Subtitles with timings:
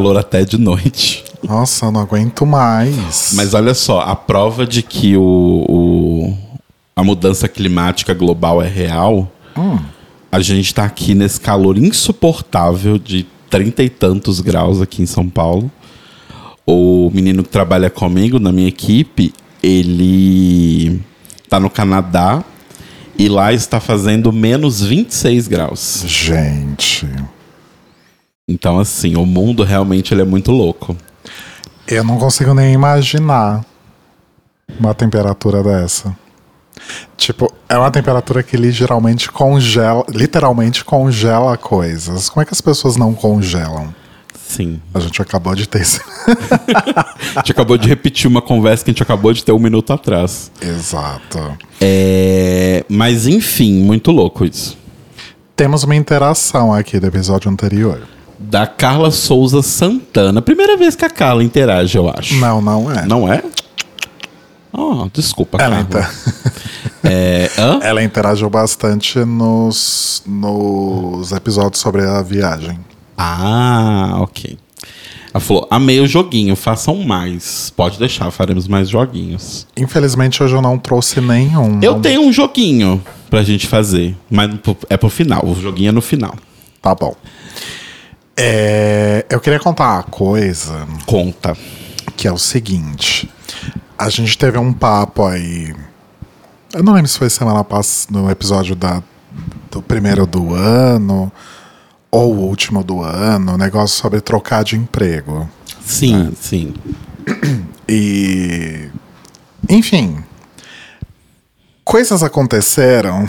[0.00, 1.22] Calor até de noite.
[1.42, 3.32] Nossa, eu não aguento mais.
[3.34, 6.36] Mas olha só, a prova de que o, o-
[6.96, 9.30] a mudança climática global é real,
[10.32, 15.28] a gente tá aqui nesse calor insuportável de trinta e tantos graus aqui em São
[15.28, 15.70] Paulo.
[16.66, 20.98] O menino que trabalha comigo na minha equipe, ele
[21.46, 22.42] tá no Canadá
[23.18, 26.04] e lá está fazendo menos 26 graus.
[26.06, 27.06] Gente,
[28.50, 30.96] Então, assim, o mundo realmente ele é muito louco.
[31.86, 33.64] eu não consigo nem imaginar
[34.78, 36.16] uma temperatura dessa.
[37.16, 42.28] Tipo, é uma temperatura que literalmente congela, literalmente congela coisas.
[42.28, 43.94] Como é que as pessoas não congelam?
[44.48, 44.80] Sim.
[44.92, 46.00] A gente acabou de ter esse.
[47.36, 49.92] A gente acabou de repetir uma conversa que a gente acabou de ter um minuto
[49.92, 50.50] atrás.
[50.60, 51.56] Exato.
[51.80, 52.84] É...
[52.88, 54.76] Mas enfim, muito louco isso.
[55.54, 58.00] Temos uma interação aqui do episódio anterior.
[58.42, 60.40] Da Carla Souza Santana.
[60.40, 62.34] Primeira vez que a Carla interage, eu acho.
[62.36, 63.06] Não, não é.
[63.06, 63.42] Não é?
[64.72, 66.08] Oh, desculpa, Ela, Carla.
[66.08, 66.10] inter...
[67.04, 67.50] É...
[67.82, 72.78] Ela interagiu bastante nos, nos episódios sobre a viagem.
[73.16, 74.56] Ah, ok.
[75.32, 77.70] Ela falou, amei o joguinho, façam mais.
[77.76, 79.66] Pode deixar, faremos mais joguinhos.
[79.76, 81.78] Infelizmente, hoje eu não trouxe nenhum.
[81.82, 84.50] Eu Não- tenho um joguinho pra gente fazer, mas
[84.88, 85.44] é pro final.
[85.46, 86.34] O joguinho é no final.
[86.82, 87.14] Tá bom.
[88.42, 91.54] É, eu queria contar uma coisa Conta.
[92.16, 93.30] que é o seguinte.
[93.98, 95.74] A gente teve um papo aí.
[96.72, 99.02] Eu não lembro se foi semana passada, no episódio da,
[99.70, 101.30] do primeiro do ano
[102.10, 105.46] ou o último do ano, um negócio sobre trocar de emprego.
[105.84, 106.72] Sim, sim.
[107.86, 108.88] E.
[109.68, 110.24] Enfim.
[111.84, 113.28] Coisas aconteceram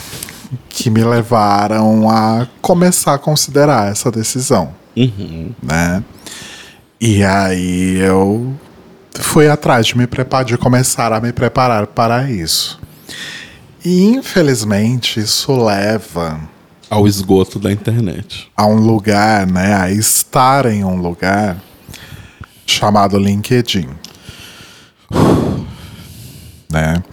[0.69, 5.51] que me levaram a começar a considerar essa decisão, Uhum.
[5.61, 6.03] né?
[6.99, 8.53] E aí eu
[9.19, 12.79] fui atrás de me preparar, de começar a me preparar para isso.
[13.83, 16.39] E infelizmente isso leva
[16.89, 18.51] Ao esgoto da internet.
[18.55, 19.73] a um lugar, né?
[19.73, 21.57] A estar em um lugar
[22.65, 23.89] chamado LinkedIn.
[26.69, 27.03] Né?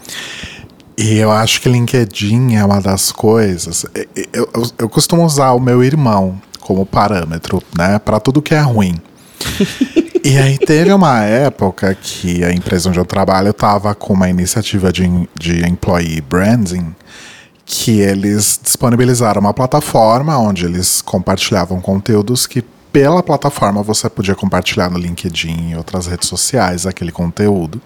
[0.96, 3.84] E eu acho que LinkedIn é uma das coisas.
[4.32, 7.98] Eu, eu, eu costumo usar o meu irmão como parâmetro, né?
[7.98, 8.94] Para tudo que é ruim.
[10.24, 14.92] E aí teve uma época que a empresa onde eu trabalho estava com uma iniciativa
[14.92, 15.08] de,
[15.38, 16.94] de employee branding
[17.64, 22.62] que eles disponibilizaram uma plataforma onde eles compartilhavam conteúdos que
[22.92, 27.80] pela plataforma você podia compartilhar no LinkedIn e outras redes sociais aquele conteúdo.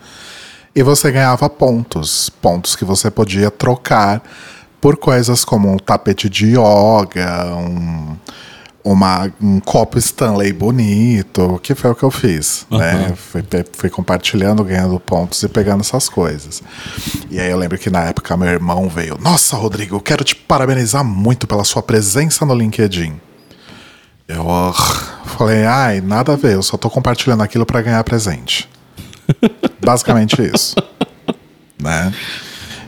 [0.75, 4.23] E você ganhava pontos, pontos que você podia trocar
[4.81, 8.17] por coisas como um tapete de yoga, um,
[8.85, 12.67] uma, um copo Stanley bonito, que foi o que eu fiz.
[12.71, 13.15] Né?
[13.17, 16.63] Fui, fui compartilhando, ganhando pontos e pegando essas coisas.
[17.31, 20.35] E aí eu lembro que na época meu irmão veio: Nossa, Rodrigo, eu quero te
[20.35, 23.21] parabenizar muito pela sua presença no LinkedIn.
[24.27, 24.73] Eu ah,
[25.37, 28.69] falei: Ai, nada a ver, eu só tô compartilhando aquilo para ganhar presente.
[29.81, 30.75] Basicamente isso.
[31.81, 32.13] Né?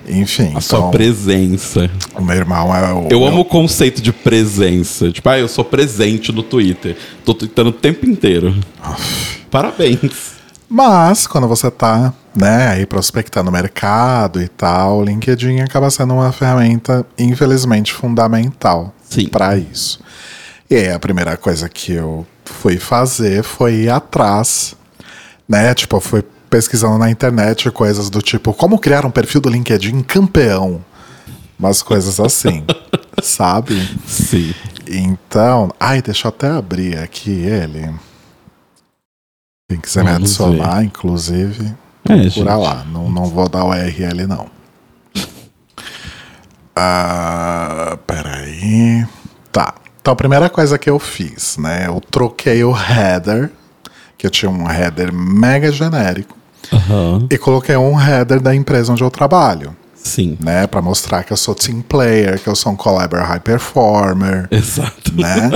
[0.08, 1.90] Enfim, A sua então, presença.
[2.14, 3.08] o meu irmão é o.
[3.10, 5.10] Eu meu- amo o conceito de presença.
[5.10, 6.96] Tipo, ah, eu sou presente no Twitter.
[7.24, 8.54] Tô tweetando o tempo inteiro.
[9.50, 10.34] Parabéns.
[10.68, 16.14] Mas quando você tá, né, aí prospectando o mercado e tal, o LinkedIn acaba sendo
[16.14, 18.92] uma ferramenta, infelizmente, fundamental
[19.30, 20.00] para isso.
[20.68, 24.74] E aí a primeira coisa que eu fui fazer foi ir atrás,
[25.48, 25.72] né?
[25.74, 26.24] Tipo, eu fui
[26.54, 30.84] pesquisando na internet coisas do tipo como criar um perfil do LinkedIn campeão.
[31.58, 32.64] Umas coisas assim,
[33.20, 33.74] sabe?
[34.06, 34.54] Sim.
[34.88, 37.92] Então, ai, deixa eu até abrir aqui ele.
[39.68, 41.74] Quem quiser me Vamos adicionar, inclusive,
[42.08, 42.44] É, procura gente.
[42.44, 42.84] lá.
[42.84, 44.46] Não, não vou dar o URL, não.
[46.76, 49.04] Ah, peraí.
[49.50, 49.74] Tá.
[50.00, 51.88] Então, a primeira coisa que eu fiz, né?
[51.88, 53.50] Eu troquei o header,
[54.16, 57.26] que eu tinha um header mega genérico, Aham.
[57.30, 59.74] e coloquei um header da empresa onde eu trabalho.
[59.94, 60.36] Sim.
[60.42, 64.46] Né, para mostrar que eu sou team player, que eu sou um collaborator high performer,
[64.50, 65.12] Exato.
[65.14, 65.50] né?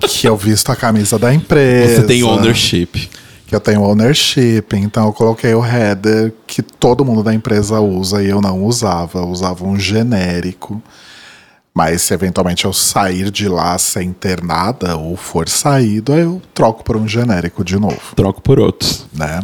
[0.00, 2.02] que eu visto a camisa da empresa.
[2.02, 3.08] Você tem ownership.
[3.46, 4.66] Que eu tenho ownership.
[4.74, 9.20] Então eu coloquei o header que todo mundo da empresa usa e eu não usava.
[9.20, 10.82] Eu usava um genérico.
[11.74, 16.42] Mas se eventualmente eu sair de lá sem ter nada ou for saído, aí eu
[16.52, 19.06] troco por um genérico de novo, Troco por outros.
[19.14, 19.40] né?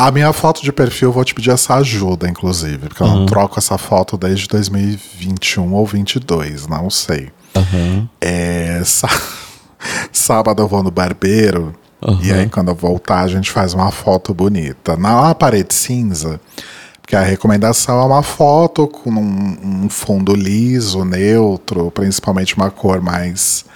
[0.00, 3.26] A minha foto de perfil, eu vou te pedir essa ajuda, inclusive, porque eu não
[3.26, 7.28] troco essa foto desde 2021 ou 22, não sei.
[7.54, 8.08] Aham.
[8.18, 9.06] É, essa,
[10.10, 11.74] sábado eu vou no barbeiro.
[12.02, 12.18] Aham.
[12.22, 14.96] E aí, quando eu voltar, a gente faz uma foto bonita.
[14.96, 16.40] Na parede cinza,
[17.02, 23.02] porque a recomendação é uma foto com um, um fundo liso, neutro, principalmente uma cor
[23.02, 23.66] mais,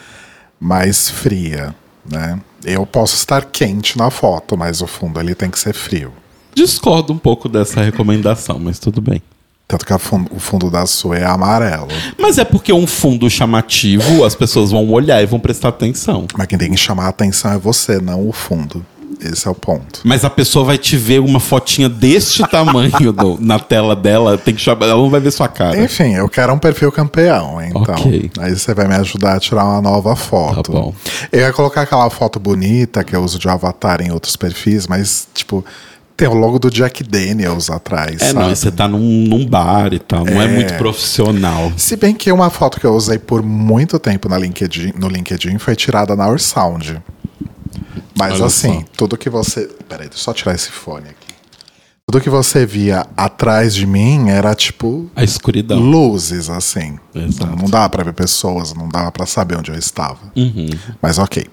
[0.59, 1.75] mais fria,
[2.11, 2.41] né?
[2.65, 6.13] Eu posso estar quente na foto, mas o fundo ali tem que ser frio.
[6.55, 9.23] Discordo um pouco dessa recomendação, mas tudo bem.
[9.67, 11.89] Tanto que o fundo da sua é amarelo.
[12.19, 16.27] Mas é porque um fundo chamativo, as pessoas vão olhar e vão prestar atenção.
[16.37, 18.85] Mas quem tem que chamar a atenção é você, não o fundo.
[19.21, 20.01] Esse é o ponto.
[20.05, 24.55] Mas a pessoa vai te ver uma fotinha deste tamanho no- na tela dela, tem
[24.55, 25.81] que chamar, ela não vai ver sua cara.
[25.83, 27.83] Enfim, eu quero um perfil campeão, então.
[27.83, 28.31] Ok.
[28.39, 30.73] Aí você vai me ajudar a tirar uma nova foto.
[30.73, 30.95] Tá bom.
[31.33, 35.27] Eu ia colocar aquela foto bonita que eu uso de avatar em outros perfis, mas,
[35.35, 35.65] tipo,
[36.17, 38.21] tem o logo do Jack Daniels atrás.
[38.23, 38.53] É, não, sabe?
[38.53, 40.45] e você tá num, num bar e tal, não é.
[40.45, 40.49] É.
[40.49, 41.73] muito profissional.
[41.77, 45.59] Se bem que uma foto que eu usei por muito tempo na LinkedIn, no LinkedIn
[45.59, 47.03] foi tirada na Orsound.
[48.31, 48.87] Mas Olha assim, só.
[48.97, 49.69] tudo que você.
[49.89, 51.35] Peraí, deixa eu só tirar esse fone aqui.
[52.07, 55.79] Tudo que você via atrás de mim era tipo A escuridão.
[55.79, 56.99] luzes, assim.
[57.15, 57.47] Exato.
[57.47, 60.19] Não, não dava pra ver pessoas, não dava pra saber onde eu estava.
[60.37, 60.69] Uhum.
[61.01, 61.47] Mas ok.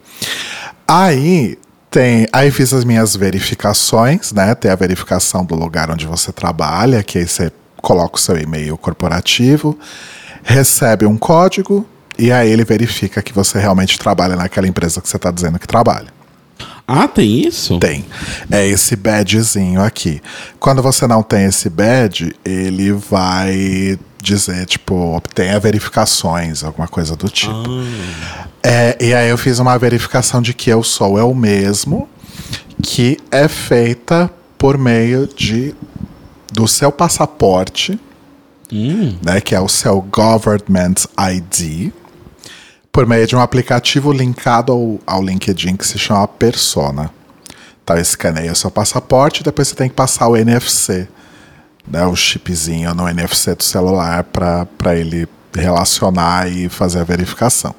[0.88, 1.58] Aí
[1.90, 2.28] tem.
[2.34, 4.54] Aí fiz as minhas verificações, né?
[4.56, 7.52] Tem a verificação do lugar onde você trabalha, que aí você
[7.82, 9.78] coloca o seu e-mail corporativo,
[10.44, 15.18] recebe um código, e aí ele verifica que você realmente trabalha naquela empresa que você
[15.18, 16.08] está dizendo que trabalha.
[16.88, 17.80] Ah, tem isso?
[17.80, 18.06] Tem.
[18.52, 20.22] É esse badgezinho aqui.
[20.60, 27.30] Quando você não tem esse badge, ele vai dizer, tipo, obtenha verificações, alguma coisa do
[27.30, 27.70] tipo.
[28.62, 32.08] É, e aí eu fiz uma verificação de que eu sou eu mesmo,
[32.84, 35.74] que é feita por meio de
[36.54, 37.98] do seu passaporte,
[39.22, 41.92] né, que é o seu Government ID,
[42.92, 47.10] por meio de um aplicativo linkado ao, ao LinkedIn que se chama Persona.
[47.84, 51.08] Então eu escaneio o seu passaporte, depois você tem que passar o NFC,
[51.88, 57.74] né, o chipzinho no NFC do celular para ele relacionar e fazer a verificação.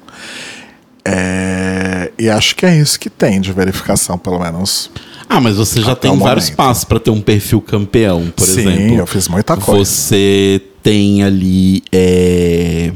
[1.05, 4.89] É, e acho que é isso que tem de verificação, pelo menos.
[5.27, 6.57] Ah, mas você já tem vários momento.
[6.57, 8.97] passos pra ter um perfil campeão, por Sim, exemplo.
[8.99, 9.89] eu fiz muita coisa.
[9.89, 11.83] Você tem ali.
[11.91, 12.91] é,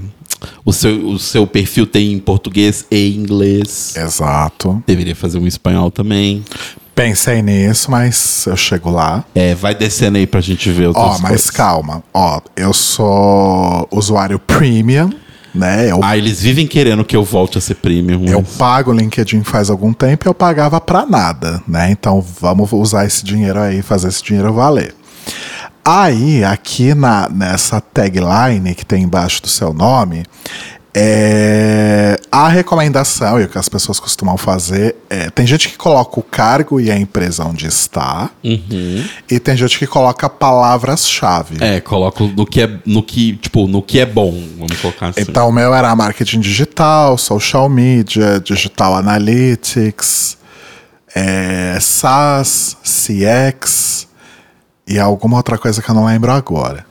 [0.66, 3.96] o, seu, o seu perfil tem em português e inglês.
[3.96, 4.84] Exato.
[4.86, 6.44] Deveria fazer um espanhol também.
[6.94, 9.24] Pensei nisso, mas eu chego lá.
[9.36, 11.50] É, vai descendo aí pra gente ver outras Ó, mas coisas.
[11.52, 12.04] calma.
[12.14, 15.12] Ó, eu sou usuário premium,
[15.54, 15.92] né?
[15.92, 18.26] Eu, Ah, eles vivem querendo que eu volte a ser premium.
[18.26, 21.92] eu mas- pago o LinkedIn faz algum tempo e eu pagava pra nada, né?
[21.92, 24.96] Então vamos usar esse dinheiro aí, fazer esse dinheiro valer.
[25.90, 30.26] Aí, aqui na, nessa tagline que tem embaixo do seu nome,
[30.94, 35.30] é, a recomendação e o que as pessoas costumam fazer é.
[35.30, 38.30] Tem gente que coloca o cargo e a empresa onde está,
[39.32, 41.64] e tem gente que coloca palavras-chave.
[41.64, 45.22] É, coloco no que é, no que, tipo, no que é bom, vamos colocar assim.
[45.22, 50.38] Então, o meu era marketing digital, social media, digital analytics,
[51.16, 54.07] é, SaaS, CX
[54.88, 56.86] e alguma outra coisa que eu não lembro agora.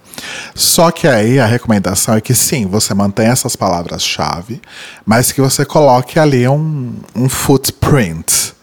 [0.55, 4.61] Só que aí a recomendação é que sim, você mantenha essas palavras-chave,
[5.05, 8.55] mas que você coloque ali um, um footprint.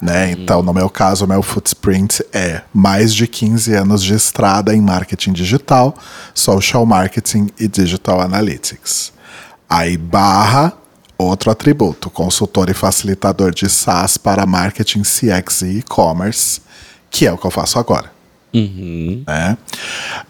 [0.00, 0.32] Né?
[0.32, 4.80] Então, no meu caso, o meu footprint é mais de 15 anos de estrada em
[4.80, 5.94] marketing digital,
[6.34, 9.12] social marketing e digital analytics.
[9.68, 10.74] Aí, barra,
[11.16, 16.60] outro atributo, consultor e facilitador de SaaS para marketing, CX e e-commerce,
[17.10, 18.13] que é o que eu faço agora.
[19.26, 19.58] Né?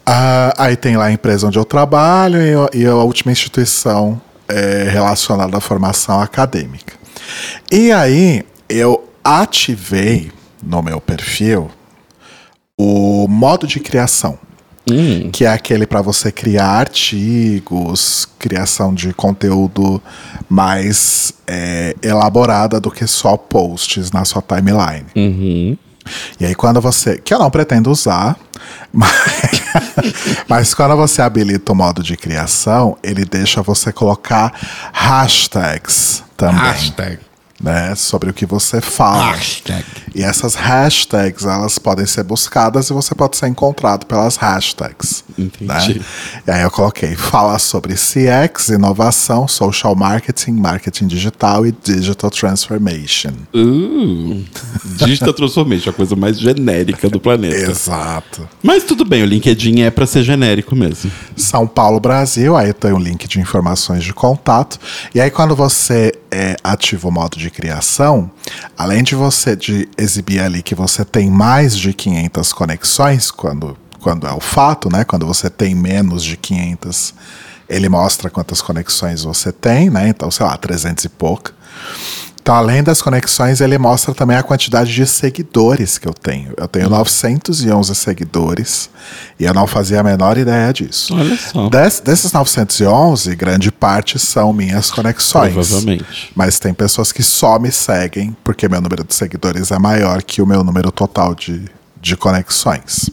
[0.05, 2.39] Ah, aí tem lá a empresa onde eu trabalho
[2.73, 6.93] e, e a última instituição é, relacionada à formação acadêmica.
[7.71, 11.69] E aí eu ativei no meu perfil
[12.77, 14.37] o modo de criação.
[15.31, 19.99] Que é aquele para você criar artigos, criação de conteúdo
[20.47, 25.05] mais é, elaborada do que só posts na sua timeline.
[26.39, 27.17] E aí quando você.
[27.17, 28.37] Que eu não pretendo usar,
[28.91, 29.63] mas,
[30.47, 34.53] mas quando você habilita o modo de criação, ele deixa você colocar
[34.93, 36.61] hashtags também.
[36.61, 37.19] Hashtag.
[37.61, 39.31] Né, sobre o que você fala.
[39.31, 39.85] Hashtag.
[40.15, 45.23] E essas hashtags, elas podem ser buscadas e você pode ser encontrado pelas hashtags.
[45.37, 45.99] Entendi.
[45.99, 46.05] né?
[46.47, 53.31] E aí eu coloquei, fala sobre CX, inovação, social marketing, marketing digital e digital transformation.
[53.53, 54.43] Uh,
[55.05, 57.71] Digital Transformation, a coisa mais genérica do planeta.
[57.71, 58.47] Exato.
[58.61, 61.11] Mas tudo bem, o LinkedIn é pra ser genérico mesmo.
[61.35, 64.79] São Paulo, Brasil, aí tem um link de informações de contato.
[65.13, 68.29] E aí, quando você é, ativa o modo de de criação,
[68.77, 74.25] além de você de exibir ali que você tem mais de 500 conexões, quando, quando
[74.25, 75.03] é o fato, né?
[75.03, 77.13] Quando você tem menos de 500,
[77.67, 80.07] ele mostra quantas conexões você tem, né?
[80.07, 81.51] Então, sei lá, 300 e pouco.
[82.45, 86.53] Então, além das conexões, ele mostra também a quantidade de seguidores que eu tenho.
[86.55, 88.87] Eu tenho 911 seguidores
[89.39, 91.15] e eu não fazia a menor ideia disso.
[91.15, 91.67] Olha só.
[91.69, 95.53] Des, desses 911, grande parte são minhas conexões.
[95.53, 96.31] Provavelmente.
[96.35, 100.39] Mas tem pessoas que só me seguem porque meu número de seguidores é maior que
[100.39, 101.65] o meu número total de,
[101.99, 103.09] de conexões.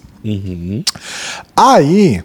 [1.57, 2.23] Aí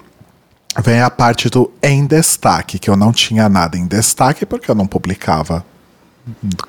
[0.84, 4.76] vem a parte do em destaque, que eu não tinha nada em destaque porque eu
[4.76, 5.64] não publicava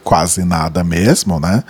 [0.03, 1.65] quase nada mesmo, né?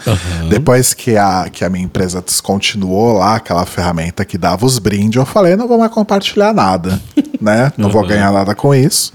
[0.49, 5.17] Depois que a, que a minha empresa descontinuou lá aquela ferramenta que dava os brindes,
[5.17, 7.01] eu falei, não vou mais compartilhar nada,
[7.41, 7.73] né?
[7.77, 9.13] Não vou ganhar nada com isso.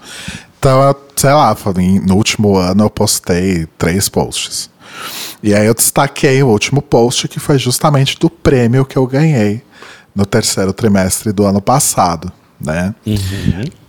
[0.59, 1.55] Então, sei lá,
[2.05, 4.69] no último ano eu postei três posts.
[5.41, 9.61] E aí eu destaquei o último post que foi justamente do prêmio que eu ganhei
[10.15, 12.31] no terceiro trimestre do ano passado,
[12.65, 12.93] né?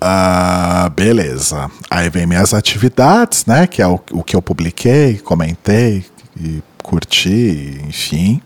[0.00, 1.71] Ah, beleza.
[1.90, 3.66] Aí vem minhas atividades, né?
[3.66, 6.04] Que é o, o que eu publiquei, comentei
[6.38, 8.40] e curti, enfim.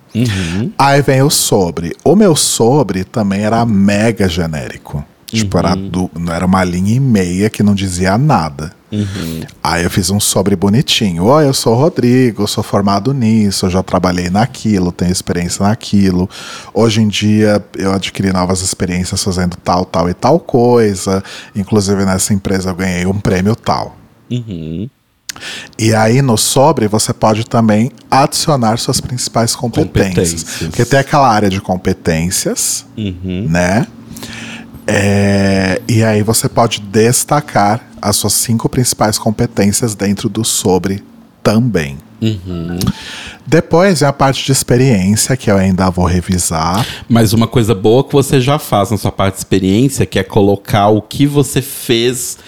[0.78, 1.94] Aí vem o sobre.
[2.04, 5.04] O meu sobre também era mega genérico.
[5.26, 8.72] Tipo, era, du- era uma linha e meia que não dizia nada.
[9.62, 11.24] Aí eu fiz um sobre bonitinho.
[11.24, 15.66] Oi, eu sou o Rodrigo, eu sou formado nisso, eu já trabalhei naquilo, tenho experiência
[15.66, 16.28] naquilo.
[16.72, 21.22] Hoje em dia eu adquiri novas experiências fazendo tal, tal e tal coisa.
[21.54, 23.96] Inclusive nessa empresa eu ganhei um prêmio tal.
[25.78, 30.42] E aí no sobre você pode também adicionar suas principais competências.
[30.42, 30.68] Competências.
[30.68, 32.86] Porque tem aquela área de competências,
[33.48, 33.86] né?
[34.90, 41.04] É, e aí você pode destacar as suas cinco principais competências dentro do sobre
[41.42, 41.98] também.
[43.46, 46.86] Depois é a parte de experiência que eu ainda vou revisar.
[47.08, 50.24] Mas uma coisa boa que você já faz na sua parte de experiência, que é
[50.24, 52.38] colocar o que você fez,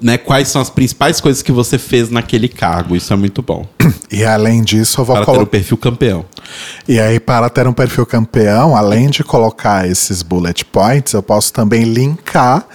[0.00, 2.96] né, quais são as principais coisas que você fez naquele cargo.
[2.96, 3.66] Isso é muito bom.
[4.10, 6.24] E além disso, eu vou Para ter o perfil campeão.
[6.86, 11.52] E aí, para ter um perfil campeão, além de colocar esses bullet points, eu posso
[11.52, 12.66] também linkar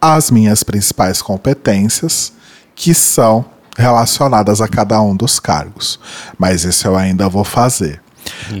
[0.00, 2.32] as minhas principais competências,
[2.74, 3.44] que são
[3.76, 6.00] relacionadas a cada um dos cargos.
[6.38, 8.00] Mas isso eu ainda vou fazer.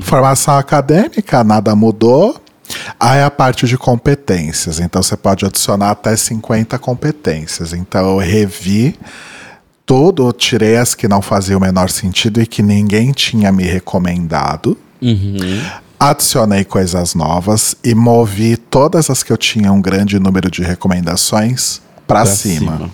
[0.02, 2.40] Formação acadêmica, nada mudou.
[3.00, 4.78] Aí a parte de competências.
[4.80, 7.72] Então você pode adicionar até 50 competências.
[7.72, 8.94] Então eu revi
[9.86, 14.76] tudo, tirei as que não faziam o menor sentido e que ninguém tinha me recomendado.
[15.98, 21.80] Adicionei coisas novas e movi todas as que eu tinha um grande número de recomendações
[22.06, 22.76] para cima.
[22.76, 22.90] cima.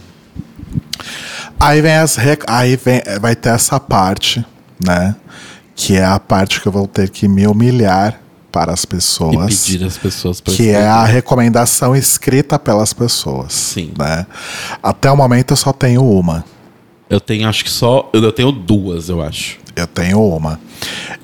[1.58, 4.44] Aí vem as rec- aí vem, vai ter essa parte,
[4.84, 5.14] né?
[5.74, 8.20] Que é a parte que eu vou ter que me humilhar
[8.54, 9.66] para as E pessoas.
[9.66, 13.52] pedir as pessoas para Que é a recomendação escrita pelas pessoas.
[13.52, 13.92] Sim.
[13.98, 14.24] Né?
[14.80, 16.44] Até o momento eu só tenho uma.
[17.10, 18.08] Eu tenho, acho que só.
[18.12, 19.58] Eu tenho duas, eu acho.
[19.74, 20.60] Eu tenho uma.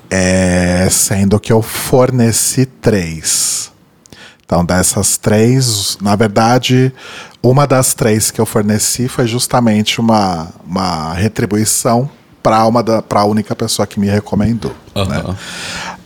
[0.09, 3.71] É, sendo que eu forneci três.
[4.45, 6.93] Então, dessas três, na verdade,
[7.41, 12.09] uma das três que eu forneci foi justamente uma, uma retribuição
[12.43, 14.75] para uma da, pra única pessoa que me recomendou.
[14.93, 15.17] né?
[15.17, 15.37] Aham.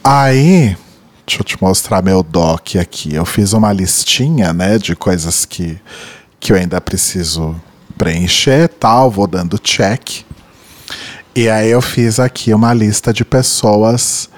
[0.04, 0.78] Aí,
[1.26, 3.14] deixa eu te mostrar meu doc aqui.
[3.14, 5.80] Eu fiz uma listinha, né, de coisas que,
[6.40, 7.56] que eu ainda preciso
[7.98, 10.24] preencher, tal, vou dando check.
[11.36, 14.30] E aí eu fiz aqui uma lista de pessoas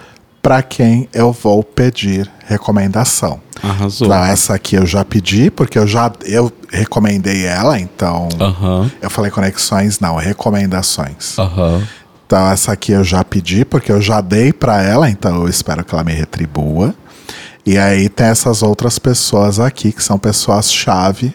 [0.42, 3.42] para quem eu vou pedir recomendação.
[3.62, 4.08] Arrasou.
[4.08, 8.90] Então, essa aqui eu já pedi, porque eu já eu recomendei ela, então Aham.
[9.02, 11.38] eu falei conexões, não, recomendações.
[11.38, 11.86] Aham.
[12.28, 15.86] Então essa aqui eu já pedi porque eu já dei para ela, então eu espero
[15.86, 16.94] que ela me retribua.
[17.66, 21.34] E aí tem essas outras pessoas aqui que são pessoas chave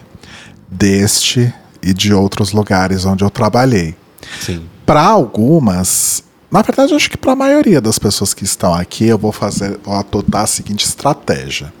[0.69, 3.95] deste e de outros lugares onde eu trabalhei.
[4.39, 4.67] Sim.
[4.85, 9.07] Para algumas, na verdade eu acho que para a maioria das pessoas que estão aqui,
[9.07, 11.73] eu vou fazer, vou adotar a seguinte estratégia.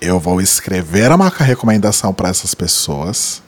[0.00, 3.42] Eu vou escrever uma recomendação para essas pessoas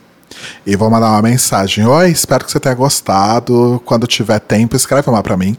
[0.65, 3.81] e vou mandar uma mensagem: "Oi, espero que você tenha gostado.
[3.85, 5.57] Quando tiver tempo, escreve uma para mim",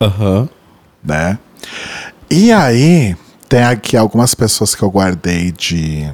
[0.00, 0.48] Aham.
[1.02, 1.38] né?
[2.30, 3.16] E aí
[3.48, 6.10] tem aqui algumas pessoas que eu guardei de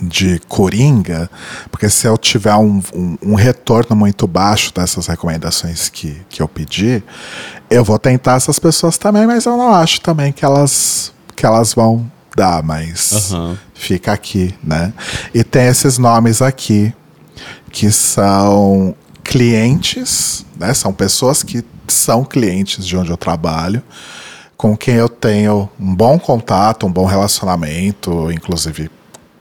[0.00, 1.30] de coringa,
[1.70, 6.48] porque se eu tiver um, um, um retorno muito baixo dessas recomendações que, que eu
[6.48, 7.02] pedi,
[7.70, 11.74] eu vou tentar essas pessoas também, mas eu não acho também que elas, que elas
[11.74, 13.58] vão dar, mas Aham.
[13.82, 14.92] Fica aqui, né?
[15.34, 16.94] E tem esses nomes aqui,
[17.70, 20.72] que são clientes, né?
[20.72, 23.82] São pessoas que são clientes de onde eu trabalho,
[24.56, 28.88] com quem eu tenho um bom contato, um bom relacionamento, inclusive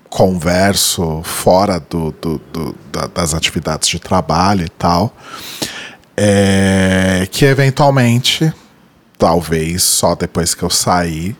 [0.10, 5.16] converso fora do, do, do da, das atividades de trabalho e tal.
[6.18, 8.52] É, que eventualmente,
[9.20, 11.36] talvez só depois que eu sair,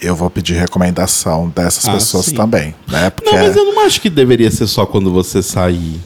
[0.00, 2.34] eu vou pedir recomendação dessas Ah, pessoas sim.
[2.34, 3.10] também, né?
[3.10, 6.00] Porque Não, mas eu não acho que deveria ser só quando você sair.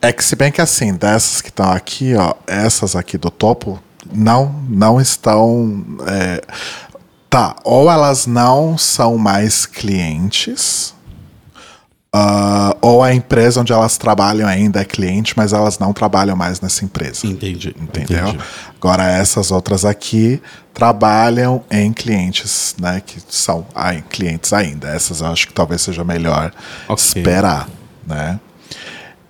[0.00, 3.80] é que se bem que assim, dessas que estão aqui, ó, essas aqui do topo
[4.12, 6.40] não não estão é,
[7.28, 10.94] tá, ou elas não são mais clientes,
[12.20, 16.60] ah, ou a empresa onde elas trabalham ainda é cliente, mas elas não trabalham mais
[16.60, 17.26] nessa empresa.
[17.26, 17.74] Entendi.
[17.80, 18.28] Entendeu?
[18.28, 18.44] entendi.
[18.76, 20.42] Agora, essas outras aqui
[20.74, 23.00] trabalham em clientes, né?
[23.04, 24.88] Que são ah, clientes ainda.
[24.88, 26.52] Essas eu acho que talvez seja melhor
[26.88, 27.04] Ok.
[27.04, 27.68] esperar,
[28.04, 28.40] né?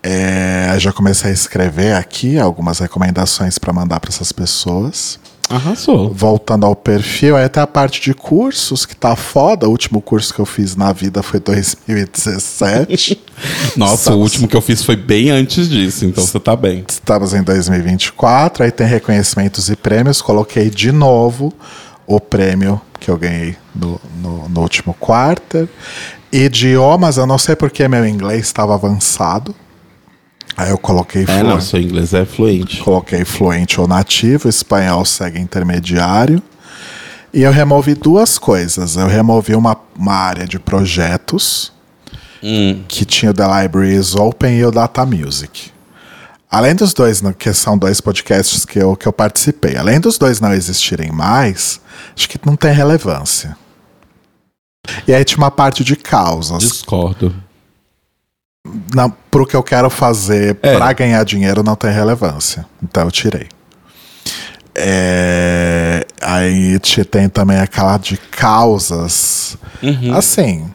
[0.03, 5.21] É, já comecei a escrever aqui algumas recomendações para mandar para essas pessoas.
[5.49, 6.13] Arrasou.
[6.13, 9.67] Voltando ao perfil, aí até a parte de cursos, que tá foda.
[9.67, 13.21] O último curso que eu fiz na vida foi 2017.
[13.77, 16.85] Nossa, Estamos- o último que eu fiz foi bem antes disso, então você tá bem.
[16.89, 20.21] Estamos em 2024, aí tem reconhecimentos e prêmios.
[20.21, 21.53] Coloquei de novo
[22.07, 25.69] o prêmio que eu ganhei no, no, no último quarter.
[26.33, 29.55] Idiomas, eu não sei porque meu inglês estava avançado.
[30.59, 31.65] Aí eu coloquei É, não, fluente.
[31.67, 32.83] seu inglês é fluente.
[32.83, 36.43] Coloquei fluente ou nativo, espanhol segue intermediário.
[37.33, 38.97] E eu removi duas coisas.
[38.97, 41.73] Eu removi uma, uma área de projetos,
[42.89, 45.71] que tinha o The Libraries Open e o Data Music.
[46.51, 50.41] Além dos dois, que são dois podcasts que eu, que eu participei, além dos dois
[50.41, 51.81] não existirem mais,
[52.17, 53.57] acho que não tem relevância.
[55.07, 56.63] E aí tinha uma parte de causas.
[56.63, 57.33] Discordo.
[58.95, 60.77] Não, pro que eu quero fazer É.
[60.77, 62.65] pra ganhar dinheiro não tem relevância.
[62.83, 63.47] Então eu tirei.
[64.81, 69.57] É, aí te- tem também aquela de causas.
[70.17, 70.67] Assim,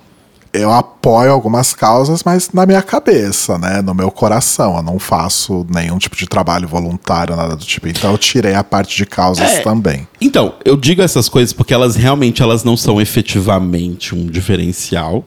[0.51, 3.81] eu apoio algumas causas, mas na minha cabeça, né?
[3.81, 4.75] No meu coração.
[4.75, 7.87] Eu não faço nenhum tipo de trabalho voluntário, nada do tipo.
[7.87, 9.61] Então eu tirei a parte de causas É.
[9.61, 10.05] também.
[10.19, 15.25] Então, eu digo essas coisas porque elas realmente elas não são efetivamente um diferencial,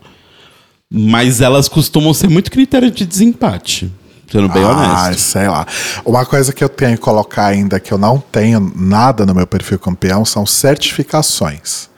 [0.93, 3.93] mas elas costumam ser muito critério de desempate.
[4.31, 4.71] Sendo bem Ah,
[5.07, 5.21] honesto.
[5.21, 5.65] sei lá.
[6.05, 9.47] Uma coisa que eu tenho que colocar ainda que eu não tenho nada no meu
[9.47, 11.89] perfil campeão são certificações.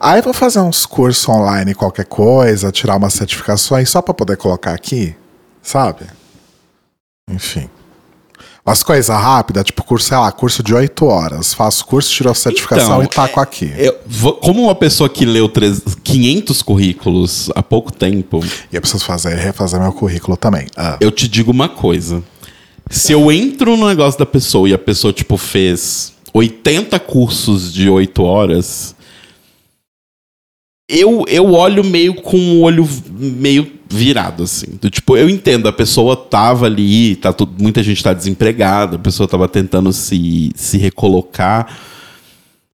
[0.00, 4.36] Aí eu vou fazer uns cursos online, qualquer coisa, tirar umas certificações só para poder
[4.36, 5.14] colocar aqui,
[5.62, 6.06] sabe?
[7.28, 7.68] Enfim.
[8.64, 11.54] Umas coisas rápidas, tipo curso, sei lá, curso de 8 horas.
[11.54, 13.72] Faço curso, tiro a certificação Então, e taco aqui.
[13.76, 13.94] Eu
[14.40, 19.34] como uma pessoa que leu três- 500 currículos há pouco tempo, E eu preciso fazer,
[19.36, 20.66] refazer meu currículo também.
[20.76, 20.96] Ah.
[21.00, 22.22] eu te digo uma coisa.
[22.88, 27.88] Se eu entro no negócio da pessoa e a pessoa, tipo, fez 80 cursos de
[27.88, 28.94] 8 horas,
[30.90, 34.66] eu, eu olho meio com o olho meio virado, assim.
[34.80, 39.28] Do tipo, eu entendo, a pessoa tava ali, tá, muita gente tá desempregada, a pessoa
[39.28, 41.66] tava tentando se, se recolocar.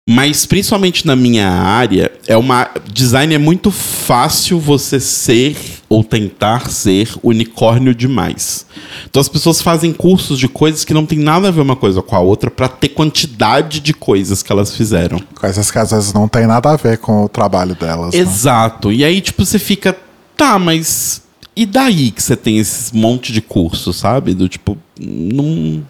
[0.09, 5.57] Mas principalmente na minha área, é uma design é muito fácil você ser
[5.89, 8.67] ou tentar ser unicórnio demais.
[9.11, 12.03] Então as pessoas fazem cursos de coisas que não tem nada a ver uma coisa
[12.03, 15.21] com a outra pra ter quantidade de coisas que elas fizeram.
[15.35, 18.15] Coisas que às vezes não tem nada a ver com o trabalho delas.
[18.15, 18.21] né?
[18.21, 18.93] Exato.
[18.93, 19.97] E aí tipo você fica,
[20.37, 21.21] tá, mas
[21.57, 24.35] e daí que você tem esse monte de curso, sabe?
[24.35, 25.83] Do tipo, não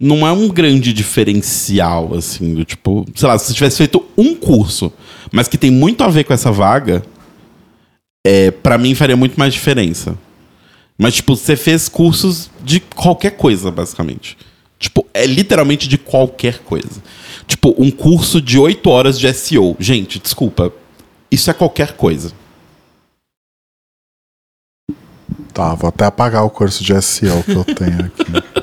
[0.00, 4.34] não é um grande diferencial, assim, do tipo, sei lá, se você tivesse feito um
[4.34, 4.92] curso,
[5.32, 7.02] mas que tem muito a ver com essa vaga,
[8.24, 10.16] é, para mim faria muito mais diferença.
[10.96, 14.36] Mas, tipo, você fez cursos de qualquer coisa, basicamente.
[14.78, 17.02] Tipo, é literalmente de qualquer coisa.
[17.46, 19.76] Tipo, um curso de 8 horas de SEO.
[19.80, 20.72] Gente, desculpa.
[21.30, 22.32] Isso é qualquer coisa.
[25.52, 28.24] Tá, vou até apagar o curso de SEO que eu tenho aqui.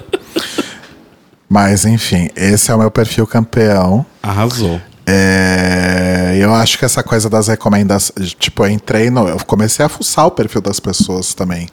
[1.56, 4.06] Mas enfim, esse é o meu perfil campeão.
[4.22, 4.82] Arrasou.
[5.08, 8.34] É, eu acho que essa coisa das recomendações.
[8.34, 9.26] Tipo, eu entrei no.
[9.26, 11.70] Eu comecei a fuçar o perfil das pessoas também.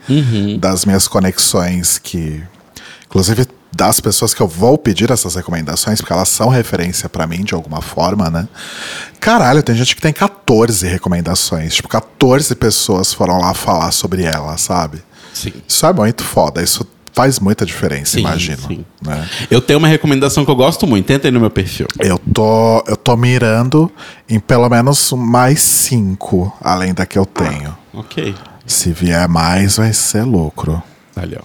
[0.60, 2.40] Das minhas conexões que.
[3.06, 7.42] Inclusive das pessoas que eu vou pedir essas recomendações, porque elas são referência pra mim
[7.42, 8.46] de alguma forma, né?
[9.18, 11.74] Caralho, tem gente que tem 14 recomendações.
[11.74, 15.02] Tipo, 14 pessoas foram lá falar sobre ela, sabe?
[15.34, 15.52] Sim.
[15.66, 16.62] Isso é muito foda.
[16.62, 18.62] Isso faz muita diferença, Sim, imagino.
[18.68, 18.84] sim.
[19.02, 19.28] né?
[19.50, 21.10] Eu tenho uma recomendação que eu gosto muito.
[21.12, 21.86] Entra aí no meu perfil.
[21.98, 23.90] Eu tô, eu tô mirando
[24.28, 27.76] em pelo menos mais cinco, além da que eu tenho.
[27.92, 28.34] Ok.
[28.66, 30.82] Se vier mais, vai ser lucro.
[31.14, 31.44] Ali, ó.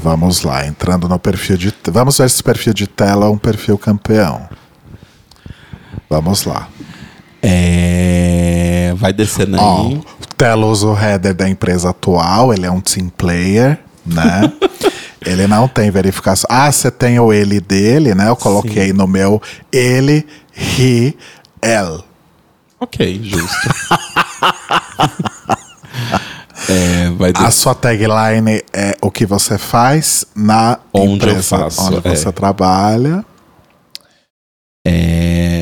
[0.00, 1.72] Vamos lá, entrando no perfil de.
[1.90, 4.48] Vamos ver se o perfil de tela é um perfil campeão.
[6.08, 6.68] Vamos lá.
[7.42, 8.92] É...
[8.96, 10.54] Vai descendo Ó, aí.
[10.64, 14.52] usa o header da empresa atual, ele é um team player, né?
[15.24, 16.46] ele não tem verificação.
[16.50, 18.28] Ah, você tem o ele dele, né?
[18.28, 19.40] Eu coloquei no meu
[19.72, 21.14] ele, he,
[21.60, 22.04] el.
[22.80, 23.68] Ok, justo.
[26.68, 32.08] é, A sua tagline é o que você faz na Onde eu empresa faço, onde
[32.08, 32.14] é.
[32.14, 33.24] você trabalha.
[34.84, 35.61] É...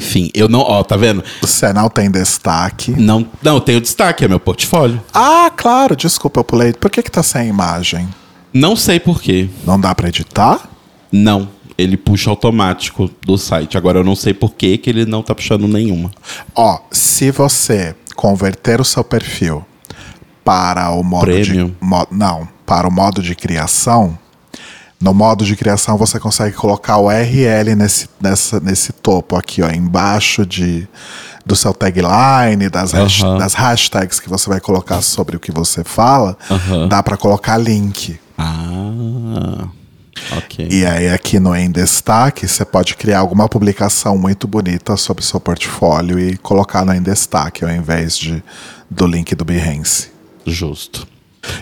[0.00, 0.60] Enfim, eu não.
[0.60, 1.22] Ó, tá vendo?
[1.42, 2.90] Você não tem destaque.
[2.92, 5.00] Não, não, eu tenho destaque, é meu portfólio.
[5.12, 6.72] Ah, claro, desculpa, eu pulei.
[6.72, 8.08] Por que que tá sem imagem?
[8.52, 9.48] Não sei por quê.
[9.66, 10.68] Não dá pra editar?
[11.12, 11.48] Não.
[11.76, 13.76] Ele puxa automático do site.
[13.78, 16.10] Agora eu não sei por que, que ele não tá puxando nenhuma.
[16.54, 19.64] Ó, se você converter o seu perfil
[20.44, 21.66] para o modo Premium?
[21.68, 24.18] de mo- não, para o modo de criação,
[25.00, 29.70] no modo de criação você consegue colocar o URL nesse, nessa, nesse topo aqui, ó,
[29.70, 30.86] embaixo de
[31.44, 33.38] do seu tagline, das, hash- Aham.
[33.38, 36.86] das hashtags que você vai colocar sobre o que você fala, Aham.
[36.86, 38.20] dá para colocar link.
[38.36, 39.66] Ah.
[40.36, 40.68] Ok.
[40.70, 45.26] E aí aqui no em destaque, você pode criar alguma publicação muito bonita sobre o
[45.26, 48.42] seu portfólio e colocar no em destaque ao invés de
[48.88, 50.08] do link do Behance.
[50.44, 51.06] Justo.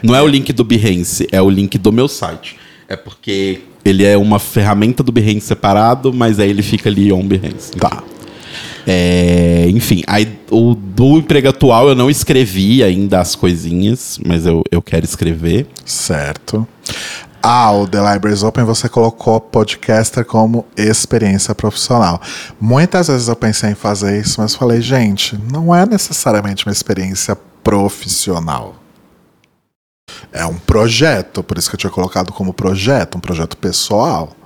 [0.03, 2.59] Não é o link do Behance, é o link do meu site.
[2.89, 7.27] É porque ele é uma ferramenta do Behance separado, mas aí ele fica ali on
[7.27, 7.73] Behance.
[7.73, 8.03] Tá.
[8.87, 14.63] É, enfim, aí o do emprego atual eu não escrevi ainda as coisinhas, mas eu,
[14.73, 15.67] eu quero escrever.
[15.85, 16.67] Certo.
[17.43, 22.21] Ah, o The Libraries Open você colocou podcaster como experiência profissional.
[22.59, 27.37] Muitas vezes eu pensei em fazer isso, mas falei, gente, não é necessariamente uma experiência
[27.63, 28.78] profissional.
[30.33, 34.37] É um projeto, por isso que eu tinha colocado como projeto, um projeto pessoal.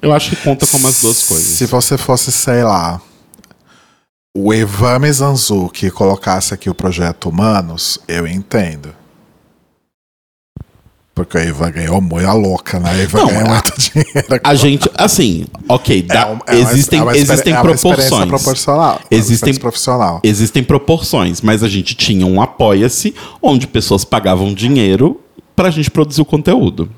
[0.00, 1.46] Eu acho que conta como as duas coisas.
[1.46, 3.00] Se você fosse, sei lá,
[4.36, 8.94] o Ivan Mizanzuki e colocasse aqui o projeto Humanos, eu entendo.
[11.14, 12.92] Porque o Ivan ganhou muito a louca, né?
[12.92, 14.40] O Ivan Não, ganhou a- muito dinheiro.
[14.42, 18.26] A gente, assim, ok, dá- um- é existem, é uma existem é uma proporções.
[18.28, 19.00] proporcional.
[19.10, 20.20] é Existem- profissional.
[20.24, 25.20] Existem proporções, mas a gente tinha um apoia-se onde pessoas pagavam dinheiro
[25.54, 26.90] pra gente produzir o conteúdo.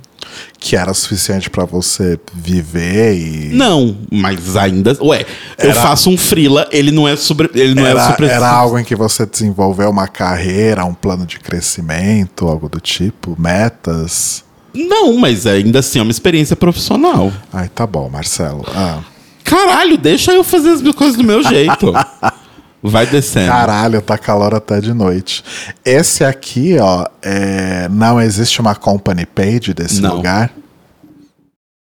[0.59, 3.49] Que era suficiente pra você viver e.
[3.55, 4.96] Não, mas ainda.
[5.01, 5.25] Ué,
[5.59, 7.51] eu Era- faço um freela, ele não é sobre.
[7.55, 8.27] Ele não é Era, sobre.
[8.27, 13.37] era algo em que você desenvolveu uma carreira, um plano de crescimento, algo do tipo,
[13.40, 14.44] metas.
[14.75, 17.33] Não, mas ainda assim é uma experiência profissional.
[17.53, 18.64] Ai, tá bom, Marcelo.
[18.75, 18.99] Ah.
[19.42, 21.92] Caralho, deixa eu fazer as minhas coisas do meu jeito.
[22.90, 23.49] Vai descendo.
[23.49, 25.44] Caralho, tá calor até de noite.
[25.85, 30.16] Esse aqui, ó, é, não existe uma company page desse Não.
[30.16, 30.51] lugar?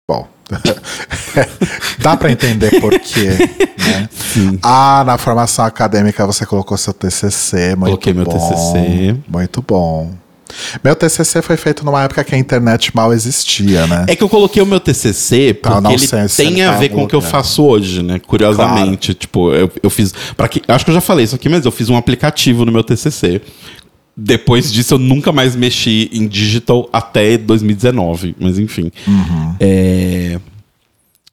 [0.08, 0.26] Bom,
[1.98, 3.30] dá pra entender por quê,
[3.78, 4.08] né?
[4.62, 8.32] Ah, na formação acadêmica você colocou seu TCC, muito Coloquei meu bom.
[8.32, 9.16] TCC.
[9.28, 10.12] Muito bom.
[10.82, 14.04] Meu TCC foi feito numa época que a internet mal existia, né?
[14.08, 16.62] É que eu coloquei o meu TCC porque Tá, não ele sei se tem ele
[16.62, 18.18] a tá ver com o que eu faço hoje, né?
[18.18, 21.64] Curiosamente, tipo, eu, eu fiz, para que, acho que eu já falei isso aqui, mas
[21.64, 23.40] eu fiz um aplicativo no meu TCC.
[24.16, 28.90] Depois disso eu nunca mais mexi em digital até 2019, mas enfim.
[29.06, 29.54] Uhum.
[29.58, 30.38] É,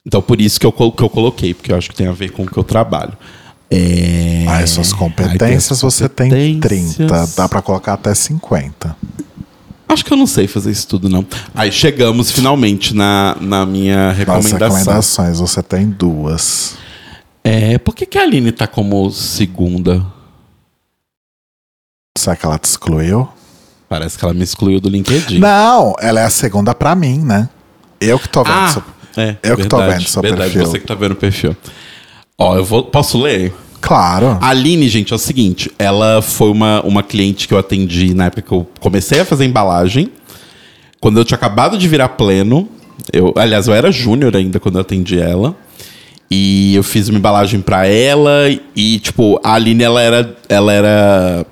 [0.06, 2.32] Então por isso que eu, que eu coloquei, porque eu acho que tem a ver
[2.32, 3.14] com o que eu trabalho.
[3.70, 4.46] É...
[4.48, 6.96] Aí suas Aí competências tem as você tem competências.
[6.96, 8.96] 30, dá pra colocar até 50.
[9.90, 11.26] Acho que eu não sei fazer isso tudo, não.
[11.56, 14.60] Aí chegamos finalmente na, na minha Nas recomendação.
[14.60, 16.76] recomendações você tem duas.
[17.44, 20.06] É, por que, que a Aline tá como segunda?
[22.18, 23.30] Será que ela te excluiu?
[23.88, 25.40] Parece que ela me excluiu do LinkedIn.
[25.40, 27.48] Não, ela é a segunda pra mim, né?
[28.02, 28.54] Eu que tô vendo.
[28.54, 28.84] Ah, seu-
[29.24, 30.66] é, Eu que tô verdade, vendo seu verdade, perfil.
[30.66, 31.56] você que tá vendo o perfil.
[32.40, 33.52] Ó, eu vou, posso ler?
[33.82, 34.38] Claro.
[34.40, 38.26] A Aline, gente, é o seguinte, ela foi uma, uma cliente que eu atendi na
[38.26, 40.12] época que eu comecei a fazer embalagem.
[41.00, 42.70] Quando eu tinha acabado de virar pleno,
[43.12, 45.56] eu, aliás, eu era júnior ainda quando eu atendi ela.
[46.30, 51.46] E eu fiz uma embalagem pra ela e, tipo, a Aline, ela era, ela era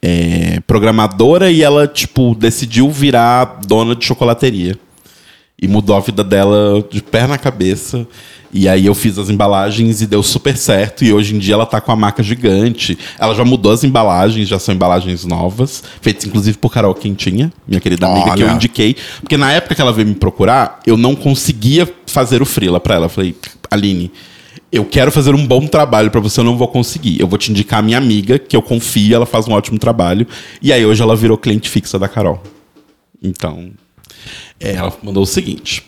[0.00, 4.78] é, programadora e ela, tipo, decidiu virar dona de chocolateria.
[5.60, 8.06] E mudou a vida dela de pé na cabeça.
[8.54, 11.04] E aí eu fiz as embalagens e deu super certo.
[11.04, 12.96] E hoje em dia ela tá com a marca gigante.
[13.18, 15.82] Ela já mudou as embalagens, já são embalagens novas.
[16.00, 18.54] Feitas inclusive por Carol Quentinha, minha querida amiga, que eu Olha.
[18.54, 18.96] indiquei.
[19.20, 22.94] Porque na época que ela veio me procurar, eu não conseguia fazer o freela pra
[22.94, 23.06] ela.
[23.06, 23.34] Eu falei,
[23.68, 24.12] Aline,
[24.70, 27.20] eu quero fazer um bom trabalho pra você, eu não vou conseguir.
[27.20, 30.28] Eu vou te indicar a minha amiga, que eu confio, ela faz um ótimo trabalho.
[30.62, 32.40] E aí hoje ela virou cliente fixa da Carol.
[33.20, 33.72] Então,
[34.60, 35.82] é, ela mandou o seguinte.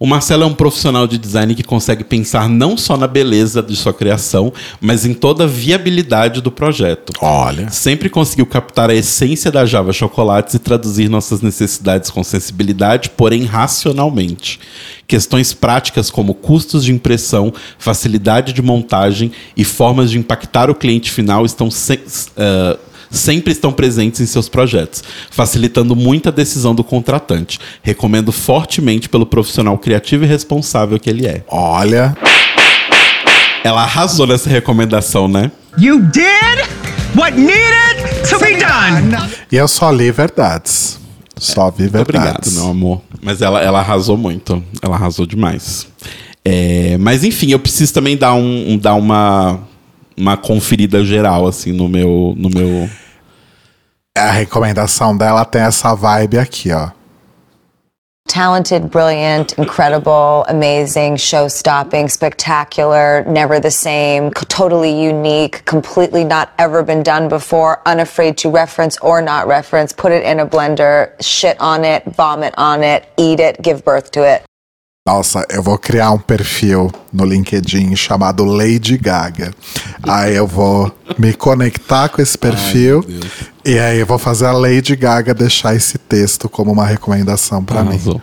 [0.00, 3.74] O Marcelo é um profissional de design que consegue pensar não só na beleza de
[3.74, 7.12] sua criação, mas em toda a viabilidade do projeto.
[7.20, 7.68] Olha.
[7.70, 13.44] Sempre conseguiu captar a essência da Java Chocolates e traduzir nossas necessidades com sensibilidade, porém
[13.44, 14.60] racionalmente.
[15.04, 21.10] Questões práticas como custos de impressão, facilidade de montagem e formas de impactar o cliente
[21.10, 22.78] final estão se, uh,
[23.10, 27.58] sempre estão presentes em seus projetos, facilitando muito a decisão do contratante.
[27.82, 31.42] Recomendo fortemente pelo profissional criativo e responsável que ele é.
[31.48, 32.16] Olha.
[33.64, 35.50] Ela arrasou nessa recomendação, né?
[35.78, 36.66] You did
[37.16, 39.30] what needed to be done.
[39.50, 40.98] E eu só li verdades.
[41.36, 42.54] Só vi Muito obrigado, verdades.
[42.54, 43.00] meu amor.
[43.22, 44.62] Mas ela, ela arrasou muito.
[44.82, 45.86] Ela arrasou demais.
[46.44, 49.60] É, mas enfim, eu preciso também dar, um, um- dar uma,
[50.18, 52.34] uma conferida geral, assim, no meu.
[52.36, 52.88] No meu...
[54.16, 56.90] A recomendação dela tem essa vibe aqui, ó.
[58.28, 66.82] talented, brilliant, incredible, amazing, show stopping, spectacular, never the same, totally unique, completely not ever
[66.82, 71.58] been done before, unafraid to reference or not reference, put it in a blender, shit
[71.58, 74.44] on it, vomit on it, eat it, give birth to it.
[75.08, 79.54] Nossa, eu vou criar um perfil no LinkedIn chamado Lady Gaga.
[80.02, 83.02] Aí eu vou me conectar com esse perfil
[83.64, 87.82] e aí eu vou fazer a Lady Gaga deixar esse texto como uma recomendação pra
[87.82, 87.92] mim.
[87.92, 88.20] Arrasou.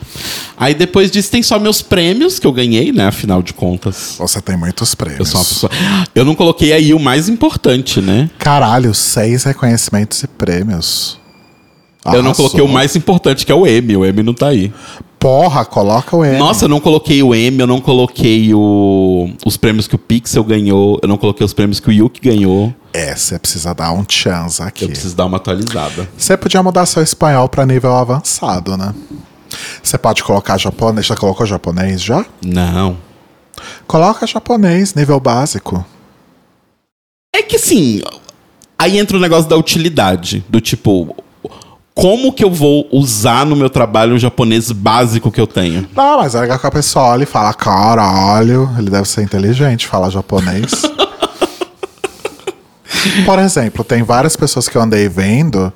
[0.56, 3.08] Aí depois disso tem só meus prêmios que eu ganhei, né?
[3.08, 4.14] Afinal de contas.
[4.20, 5.30] Você tem muitos Eu prêmios.
[5.30, 5.72] sou uma pessoa.
[6.14, 8.30] Eu não coloquei aí o mais importante, né?
[8.38, 11.20] Caralho, seis reconhecimentos e prêmios.
[12.06, 12.36] Eu não Arrasou.
[12.48, 13.98] coloquei o mais importante, que é o M.
[13.98, 14.72] O M não tá aí.
[15.20, 16.38] Porra, coloca o M.
[16.38, 19.30] Nossa, eu não coloquei o M, eu não coloquei o...
[19.46, 22.74] os prêmios que o Pixel ganhou, eu não coloquei os prêmios que o Yuki ganhou.
[22.94, 24.86] É, você precisa dar um chance aqui.
[24.86, 26.08] Eu preciso dar uma atualizada.
[26.18, 28.94] Você podia mudar seu espanhol pra nível avançado, né?
[29.82, 31.06] Você pode colocar japonês.
[31.06, 32.26] Já colocou japonês já?
[32.46, 32.98] Não.
[33.88, 35.86] Coloca japonês, nível básico.
[37.36, 38.02] É que assim,
[38.78, 41.16] aí entra o negócio da utilidade, do tipo,
[41.96, 45.88] como que eu vou usar no meu trabalho o japonês básico que eu tenho?
[45.96, 49.88] Não, mas é legal que a pessoa olha e fala: caralho, ele deve ser inteligente,
[49.88, 50.84] fala japonês.
[53.26, 55.72] Por exemplo, tem várias pessoas que eu andei vendo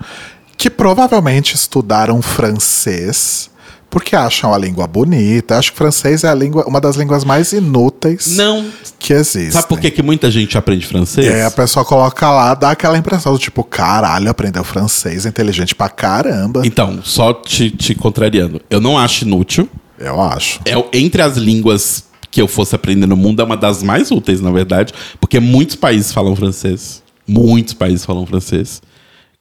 [0.58, 3.50] que provavelmente estudaram francês
[3.90, 5.58] porque acham a língua bonita.
[5.58, 8.66] Acho que francês é a língua, uma das línguas mais inúteis Não.
[8.98, 9.52] que existem.
[9.52, 11.28] Sabe por que, que muita gente aprende francês?
[11.28, 15.90] Aí a pessoa coloca lá, dá aquela impressão do tipo, caralho, aprendeu francês, inteligente pra
[15.90, 16.62] caramba.
[16.66, 18.62] Então, só te, te contrariando.
[18.70, 19.68] Eu não acho inútil.
[19.98, 20.60] Eu acho.
[20.66, 24.40] É, entre as línguas que eu fosse aprender no mundo, é uma das mais úteis,
[24.40, 27.02] na verdade, porque muitos países falam francês.
[27.28, 28.82] Muitos países falam francês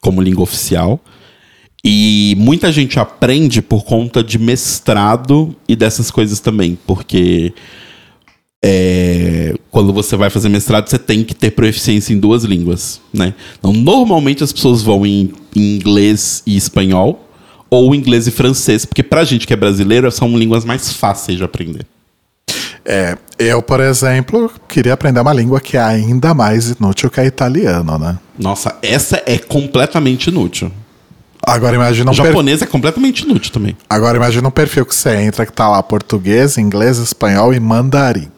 [0.00, 1.00] como língua oficial.
[1.84, 7.54] E muita gente aprende por conta de mestrado e dessas coisas também, porque
[8.64, 13.32] é, quando você vai fazer mestrado, você tem que ter proficiência em duas línguas, né?
[13.58, 17.24] Então, normalmente as pessoas vão em, em inglês e espanhol,
[17.70, 21.44] ou inglês e francês, porque pra gente que é brasileiro, são línguas mais fáceis de
[21.44, 21.86] aprender.
[22.84, 27.26] É, eu, por exemplo, queria aprender uma língua que é ainda mais inútil que é
[27.26, 28.18] italiano, né?
[28.38, 30.72] Nossa, essa é completamente inútil.
[31.46, 33.76] Agora imagina O um, per- japonês é completamente inútil também.
[33.88, 38.28] Agora imagina um perfil que você entra que tá lá português, inglês, espanhol e mandarim.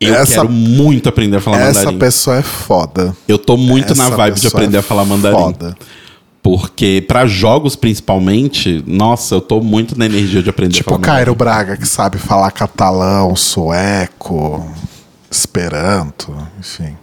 [0.00, 1.98] Eu Essa- quero muito aprender a falar Essa mandarim.
[1.98, 3.16] pessoa é foda.
[3.28, 5.36] Eu tô muito na Essa vibe de aprender é a falar mandarim.
[5.36, 5.76] Foda.
[6.42, 10.96] Porque pra jogos principalmente, nossa, eu tô muito na energia de aprender Tipo a o
[11.00, 11.38] falar Cairo mandarim.
[11.64, 14.64] Braga, que sabe falar catalão, sueco,
[15.30, 16.96] esperanto, enfim.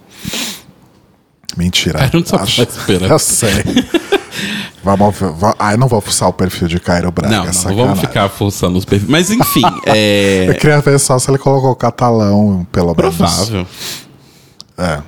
[1.57, 1.99] Mentira.
[1.99, 3.05] Cairo não falar esperanto.
[3.13, 3.49] Eu sei.
[4.83, 5.31] vamos ver.
[5.31, 7.35] va- Ah, eu não vou fuçar o perfil de Cairo Braga.
[7.37, 7.85] Não, não, sacanagem.
[7.85, 9.07] vamos ficar forçando os perfis.
[9.07, 13.15] Mas enfim, é Eu queria ver só se ele colocou catalão, pelo menos.
[13.15, 13.67] provável.
[14.77, 14.99] É.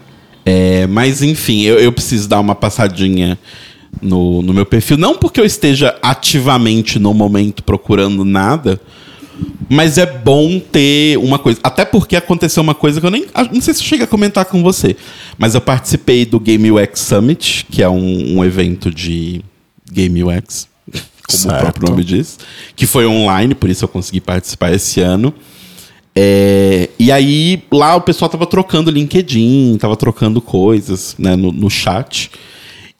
[0.47, 3.37] É, mas enfim, eu, eu preciso dar uma passadinha
[4.01, 4.95] no, no meu perfil.
[4.97, 8.79] Não porque eu esteja ativamente no momento procurando nada,
[9.67, 11.59] mas é bom ter uma coisa.
[11.63, 13.25] Até porque aconteceu uma coisa que eu nem.
[13.51, 14.95] Não sei se eu cheguei a comentar com você,
[15.37, 19.41] mas eu participei do Game UX Summit, que é um, um evento de
[19.91, 20.67] Game UX,
[21.27, 21.55] como Certo.
[21.55, 22.39] o próprio nome diz,
[22.75, 25.33] que foi online, por isso eu consegui participar esse ano.
[26.17, 31.69] É, e aí, lá o pessoal tava trocando LinkedIn, tava trocando coisas né, no, no
[31.69, 32.31] chat.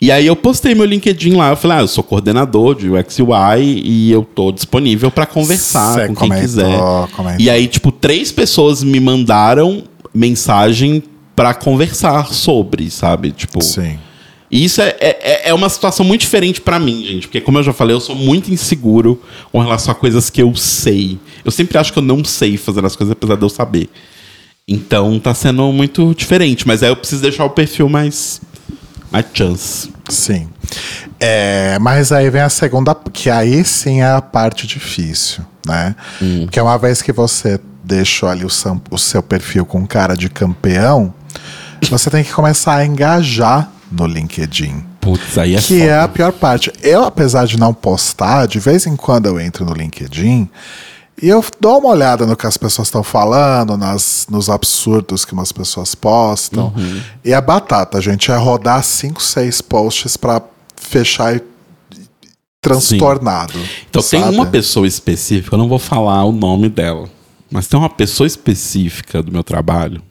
[0.02, 3.18] E aí eu postei meu LinkedIn lá, eu falei, ah, eu sou coordenador de UX
[3.20, 6.78] UI e eu tô disponível para conversar Cê com quem comentou, quiser.
[7.16, 7.40] comentou.
[7.40, 11.02] E aí, tipo, três pessoas me mandaram mensagem
[11.36, 13.32] para conversar sobre, sabe?
[13.32, 14.00] Tipo, Sim.
[14.50, 17.28] E isso é, é, é uma situação muito diferente pra mim, gente.
[17.28, 19.22] Porque, como eu já falei, eu sou muito inseguro
[19.52, 21.20] com relação a coisas que eu sei.
[21.44, 23.90] Eu sempre acho que eu não sei fazer as coisas, apesar de eu saber.
[24.68, 26.68] Então tá sendo muito diferente.
[26.68, 28.40] Mas aí eu preciso deixar o perfil mais.
[29.12, 29.92] mais chance.
[30.10, 30.48] Sim.
[31.20, 35.96] É, mas aí vem a segunda, que aí sim é a parte difícil, né?
[36.44, 38.50] Porque uma vez que você deixou ali o,
[38.92, 41.14] o seu perfil com cara de campeão,
[41.90, 44.84] você tem que começar a engajar no LinkedIn.
[45.00, 45.92] Putz, aí é que foda.
[45.92, 46.72] é a pior parte.
[46.82, 50.50] Eu, apesar de não postar, de vez em quando eu entro no LinkedIn
[51.22, 55.34] e eu dou uma olhada no que as pessoas estão falando, nas, nos absurdos que
[55.34, 56.74] umas pessoas postam.
[56.76, 57.02] Uhum.
[57.24, 60.42] E a batata, gente, é rodar cinco, seis posts pra
[60.76, 61.42] fechar e
[62.60, 63.54] transtornado.
[63.90, 64.36] Então tem sabe?
[64.36, 67.08] uma pessoa específica, eu não vou falar o nome dela,
[67.52, 70.02] mas tem uma pessoa específica do meu trabalho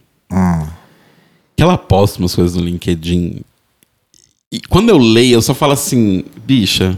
[1.56, 3.42] que ela posta umas coisas no LinkedIn.
[4.50, 6.96] E quando eu leio, eu só falo assim, bicha,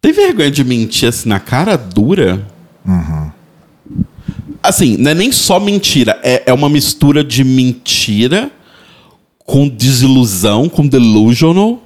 [0.00, 2.46] tem vergonha de mentir assim na cara dura?
[4.62, 8.50] Assim, não é nem só mentira, é, é uma mistura de mentira
[9.38, 11.82] com desilusão, com delusional,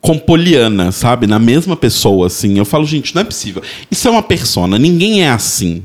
[0.00, 1.26] com poliana, sabe?
[1.26, 2.58] Na mesma pessoa, assim.
[2.58, 3.62] Eu falo, gente, não é possível.
[3.90, 5.82] Isso é uma persona, ninguém é assim.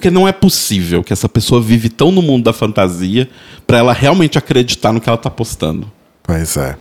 [0.00, 3.28] Porque não é possível que essa pessoa vive tão no mundo da fantasia
[3.66, 5.92] pra ela realmente acreditar no que ela tá postando.
[6.22, 6.74] Pois é.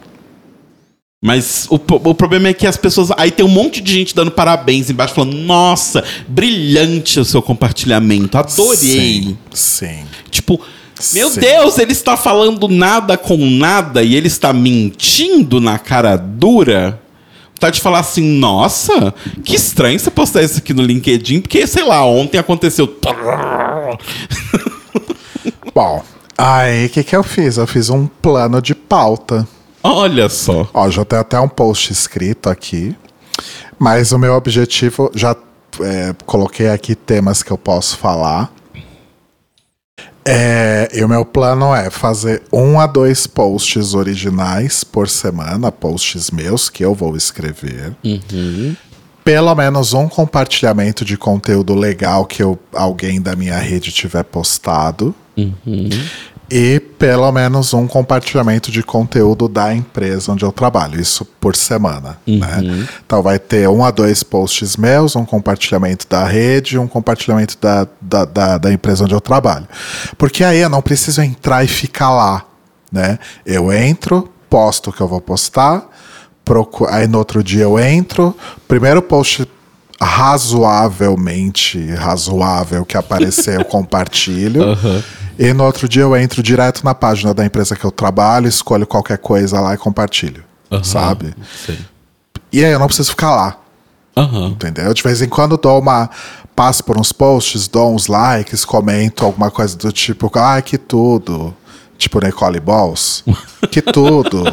[1.22, 3.12] Mas o, o problema é que as pessoas.
[3.18, 8.38] Aí tem um monte de gente dando parabéns embaixo, falando: Nossa, brilhante o seu compartilhamento,
[8.38, 8.78] adorei.
[8.78, 9.38] Sim.
[9.54, 10.06] sim.
[10.32, 10.62] Tipo,
[11.12, 11.42] meu Sim.
[11.42, 17.02] Deus, ele está falando nada com nada e ele está mentindo na cara dura.
[17.60, 21.84] Tá de falar assim, nossa, que estranho você postar isso aqui no LinkedIn, porque, sei
[21.84, 22.88] lá, ontem aconteceu.
[25.76, 26.04] Bom,
[26.38, 27.58] aí o que, que eu fiz?
[27.58, 29.46] Eu fiz um plano de pauta.
[29.84, 30.70] Olha só.
[30.74, 32.96] Ó, já tem até um post escrito aqui.
[33.78, 35.36] Mas o meu objetivo, já
[35.82, 38.52] é, coloquei aqui temas que eu posso falar.
[40.32, 46.30] É, e o meu plano é fazer um a dois posts originais por semana, posts
[46.30, 47.96] meus que eu vou escrever.
[49.24, 55.16] Pelo menos um compartilhamento de conteúdo legal que eu, alguém da minha rede tiver postado.
[56.52, 62.18] E pelo menos um compartilhamento de conteúdo da empresa onde eu trabalho, isso por semana.
[62.28, 62.88] Né?
[63.06, 67.88] Então vai ter um a dois posts meus, um compartilhamento da rede um compartilhamento da,
[68.02, 69.66] da, da, da empresa onde eu trabalho.
[70.18, 72.46] Porque aí eu não preciso entrar e ficar lá.
[72.92, 73.18] Né?
[73.46, 75.88] Eu entro, posto o que eu vou postar,
[76.44, 78.36] procu- aí no outro dia eu entro,
[78.68, 79.48] primeiro post
[80.02, 84.62] razoavelmente razoável que aparecer eu compartilho.
[85.40, 88.86] E no outro dia eu entro direto na página da empresa que eu trabalho, escolho
[88.86, 90.44] qualquer coisa lá e compartilho.
[90.84, 91.34] Sabe?
[91.66, 91.80] Sei.
[92.52, 93.58] E aí eu não preciso ficar lá.
[94.18, 94.48] Aham.
[94.48, 94.94] Entendeu?
[94.94, 96.10] De vez em quando dou uma.
[96.54, 101.56] Passo por uns posts, dou uns likes, comento alguma coisa do tipo, ai, que tudo.
[101.98, 103.24] Tipo Nicole Balls.
[103.72, 104.44] que tudo.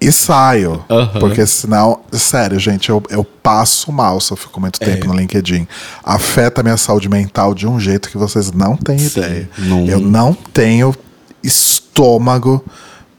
[0.00, 0.82] E saio.
[1.20, 5.68] Porque senão, sério, gente, eu, eu passo mal se eu fico muito tempo no LinkedIn.
[6.02, 9.48] Afeta a minha saúde mental de um jeito que vocês não têm ideia.
[9.58, 10.94] não- Eu não tenho
[11.42, 12.64] estômago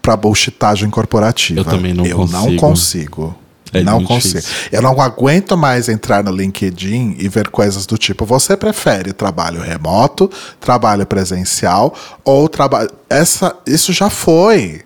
[0.01, 1.59] pra bullshitagem corporativa.
[1.59, 2.59] Eu também não eu não consigo.
[2.59, 3.35] consigo.
[3.73, 4.39] É não consigo.
[4.39, 4.67] difícil.
[4.71, 9.61] Eu não aguento mais entrar no LinkedIn e ver coisas do tipo: você prefere trabalho
[9.61, 11.93] remoto, trabalho presencial
[12.25, 12.89] ou trabalho.
[13.09, 14.81] Essa, isso já foi.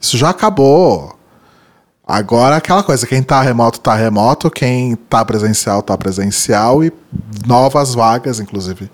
[0.00, 1.15] Isso já acabou.
[2.06, 6.92] Agora aquela coisa, quem tá remoto tá remoto, quem tá presencial tá presencial e
[7.44, 8.88] novas vagas, inclusive.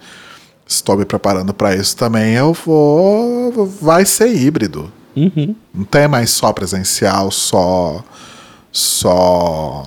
[0.67, 2.33] Estou me preparando para isso também.
[2.33, 3.67] Eu vou.
[3.67, 4.91] Vai ser híbrido.
[5.75, 8.03] Não tem mais só presencial, só.
[8.71, 9.85] Só.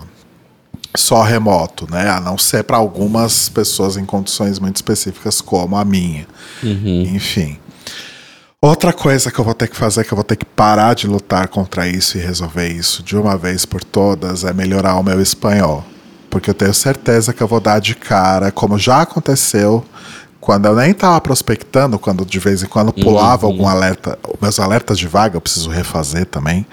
[0.96, 2.08] Só remoto, né?
[2.10, 6.28] A não ser para algumas pessoas em condições muito específicas, como a minha.
[7.16, 7.58] Enfim.
[8.62, 11.08] Outra coisa que eu vou ter que fazer, que eu vou ter que parar de
[11.08, 15.22] lutar contra isso e resolver isso de uma vez por todas, é melhorar o meu
[15.22, 15.84] espanhol.
[16.32, 19.86] Porque eu tenho certeza que eu vou dar de cara, como já aconteceu,
[20.42, 24.98] quando eu nem estava prospectando, quando de vez em quando pulava algum alerta, meus alertas
[24.98, 26.66] de vaga, eu preciso refazer também,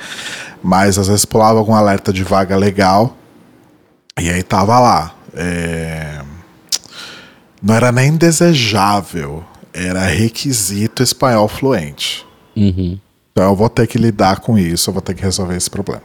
[0.62, 3.16] mas às vezes pulava algum alerta de vaga legal,
[4.20, 5.14] e aí tava lá.
[5.34, 6.20] é,
[7.62, 12.26] Não era nem desejável, era requisito espanhol fluente.
[13.32, 16.02] Então eu vou ter que lidar com isso, eu vou ter que resolver esse problema.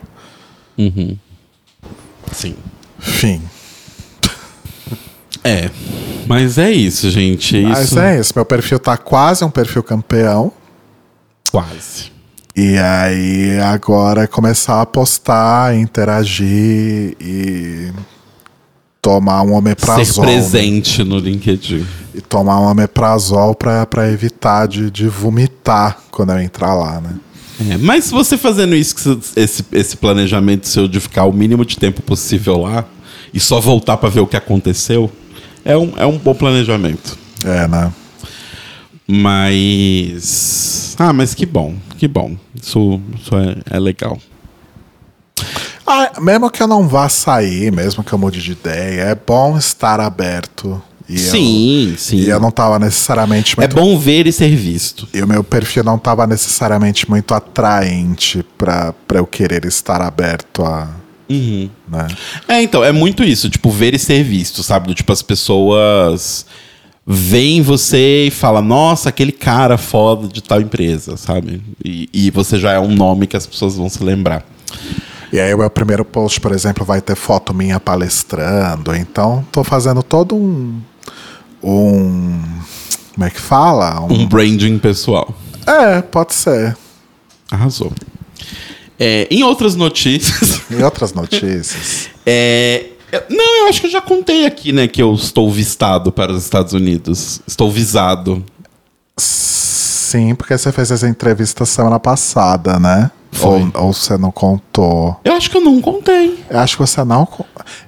[2.31, 2.55] Sim.
[2.99, 3.41] Fim.
[5.43, 5.69] É.
[6.27, 7.57] Mas é isso, gente.
[7.57, 7.99] É Mas isso.
[7.99, 10.51] é isso, meu perfil tá quase um perfil campeão.
[11.51, 12.11] Quase.
[12.55, 17.93] E aí agora é começar a postar, interagir e
[19.07, 20.25] tomar um Ser omeprazol.
[20.25, 20.31] né?
[20.33, 21.85] presente no LinkedIn.
[22.13, 27.15] E tomar um omeprazol pra, pra evitar de, de vomitar quando eu entrar lá, né?
[27.69, 32.01] É, mas você fazendo isso, esse, esse planejamento seu de ficar o mínimo de tempo
[32.01, 32.85] possível lá
[33.33, 35.09] e só voltar pra ver o que aconteceu,
[35.63, 37.17] é um, é um bom planejamento.
[37.45, 37.91] É, né?
[39.07, 40.95] Mas.
[40.99, 42.35] Ah, mas que bom, que bom.
[42.61, 44.19] Isso, isso é, é legal.
[45.87, 49.57] Ah, mesmo que eu não vá sair, mesmo que eu mude de ideia, é bom
[49.57, 50.81] estar aberto.
[51.09, 52.17] E eu- sim, sim.
[52.17, 55.07] e eu não tava necessariamente É muito bom ver e ser visto.
[55.13, 60.89] E o meu perfil não estava necessariamente muito atraente para eu querer estar aberto a.
[61.29, 61.69] Uhum.
[61.89, 62.07] Né?
[62.47, 64.87] É, então, é muito isso, tipo, ver e ser visto, sabe?
[64.87, 66.45] Do tipo, as pessoas
[67.05, 71.61] veem você e falam, nossa, aquele cara foda de tal empresa, sabe?
[71.83, 74.45] E, e você já é um nome que as pessoas vão se lembrar.
[75.37, 78.95] E aí o meu primeiro post, por exemplo, vai ter foto minha palestrando.
[78.95, 80.81] Então tô fazendo todo um.
[81.63, 82.41] Um.
[83.13, 84.01] Como é que fala?
[84.01, 85.31] Um- Um branding pessoal.
[85.67, 86.75] É, pode ser.
[87.51, 87.91] Arrasou.
[88.99, 90.61] É, em outras notícias.
[90.71, 92.09] E outras notícias.
[92.25, 92.85] é,
[93.29, 96.43] não, eu acho que eu já contei aqui, né, que eu estou vistado para os
[96.43, 97.41] Estados Unidos.
[97.47, 98.43] Estou visado.
[99.15, 103.11] Sim, porque você fez essa entrevista semana passada, né?
[103.37, 103.61] Foi.
[103.73, 105.15] Ou, ou você não contou.
[105.23, 106.43] Eu acho que eu não contei.
[106.49, 107.27] Eu acho que você não.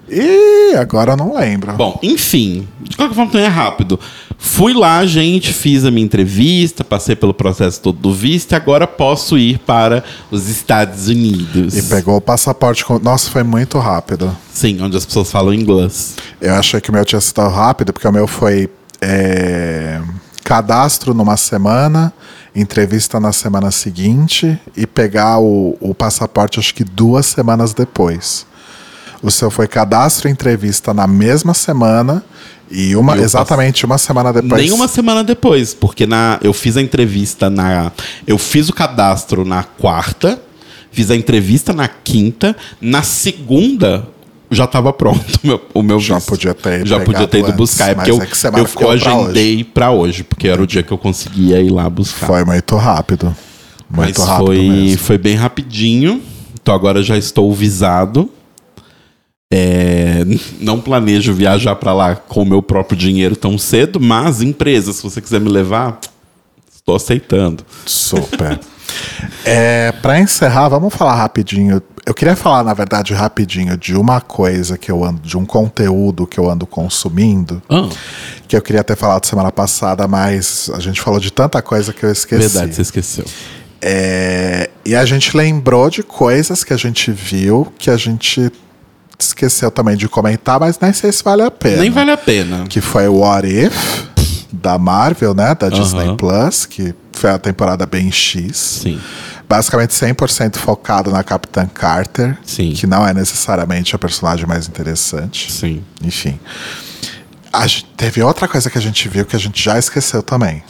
[0.07, 1.73] Ih, agora eu não lembro.
[1.73, 3.99] Bom, enfim, de qualquer forma também é rápido.
[4.37, 8.87] Fui lá, gente, fiz a minha entrevista, passei pelo processo todo do visto e agora
[8.87, 11.75] posso ir para os Estados Unidos.
[11.75, 12.99] E pegou o passaporte com.
[12.99, 14.35] Nossa, foi muito rápido.
[14.53, 16.15] Sim, onde as pessoas falam inglês.
[16.39, 18.69] Eu achei que o meu tinha sido rápido, porque o meu foi
[19.01, 19.99] é,
[20.43, 22.13] cadastro numa semana,
[22.61, 28.45] entrevista na semana seguinte e pegar o, o passaporte acho que duas semanas depois.
[29.21, 32.23] O seu foi cadastro e entrevista na mesma semana
[32.71, 34.61] e uma E o exatamente uma semana depois.
[34.61, 37.91] Nem uma semana depois, porque na, eu fiz a entrevista na.
[38.27, 40.39] Eu fiz o cadastro na quarta,
[40.91, 44.07] fiz a entrevista na quinta, na segunda
[44.51, 46.29] já estava pronto o meu, o meu Já visto.
[46.29, 47.89] podia ter Já podia ter ido pegado buscar.
[47.89, 50.97] É antes, porque eu, é eu, agendei pra hoje, porque era o dia que eu
[50.97, 52.27] conseguia ir lá buscar.
[52.27, 53.35] Foi muito rápido.
[53.89, 54.97] Muito Mas rápido foi, mesmo.
[54.99, 56.21] foi bem rapidinho.
[56.61, 58.29] Então agora já estou visado.
[59.51, 60.23] É,
[60.59, 65.01] não planejo viajar para lá com o meu próprio dinheiro tão cedo, mas empresa, se
[65.01, 65.99] você quiser me levar,
[66.71, 67.65] estou aceitando.
[67.85, 68.59] Super.
[69.45, 71.81] É, para encerrar, vamos falar rapidinho.
[72.05, 76.25] Eu queria falar, na verdade, rapidinho de uma coisa que eu ando, de um conteúdo
[76.25, 77.61] que eu ando consumindo,
[78.47, 82.03] que eu queria ter falado semana passada, mas a gente falou de tanta coisa que
[82.03, 82.47] eu esqueci.
[82.47, 83.25] Verdade, você esqueceu.
[83.81, 88.51] É, e a gente lembrou de coisas que a gente viu que a gente
[89.17, 91.81] esqueceu também de comentar, mas nem sei se vale a pena.
[91.81, 92.65] Nem vale a pena.
[92.67, 94.05] Que foi o What If
[94.51, 95.55] da Marvel, né?
[95.55, 96.15] Da Disney.
[96.15, 98.57] Plus, que foi a temporada bem X.
[98.83, 98.99] Sim.
[99.47, 102.71] Basicamente 100% focado na Capitã Carter, Sim.
[102.71, 105.51] que não é necessariamente a personagem mais interessante.
[105.51, 105.83] Sim.
[106.03, 106.39] Enfim.
[107.51, 107.65] A
[107.97, 110.63] teve outra coisa que a gente viu que a gente já esqueceu também.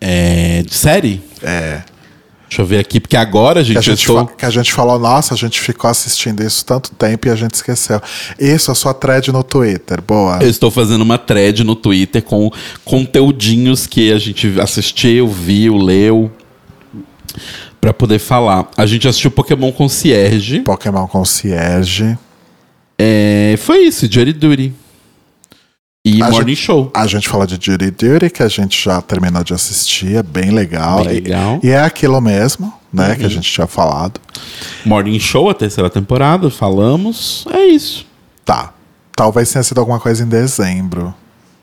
[0.00, 1.22] É, de série?
[1.42, 1.82] É.
[2.48, 4.26] Deixa eu ver aqui, porque agora, gente, Que a, gente estou...
[4.26, 7.54] que a gente falou, nossa, a gente ficou assistindo isso tanto tempo e a gente
[7.54, 8.00] esqueceu.
[8.38, 10.00] Isso, a sua thread no Twitter.
[10.00, 10.38] Boa.
[10.40, 12.50] Eu estou fazendo uma thread no Twitter com
[12.84, 16.32] conteúdinhos que a gente assistiu, viu, leu,
[17.80, 18.68] Pra poder falar.
[18.76, 20.60] A gente assistiu Pokémon Concierge.
[20.60, 22.18] Pokémon Concierge.
[22.98, 24.72] É, foi isso, Jury Duty.
[26.04, 26.90] E A Morning gente- Show.
[26.94, 30.50] A gente falou de Duty Duty, que a gente já terminou de assistir, é bem
[30.50, 31.04] legal.
[31.04, 31.54] Bem E- legal.
[31.54, 31.60] Uhum.
[31.62, 34.20] E, é aquilo mesmo, né, que a gente tinha falado.
[34.84, 37.44] Morning Show, a terceira temporada, falamos.
[37.50, 38.06] É isso.
[38.44, 38.72] Tá.
[39.14, 41.12] Talvez tenha sido alguma coisa em dezembro.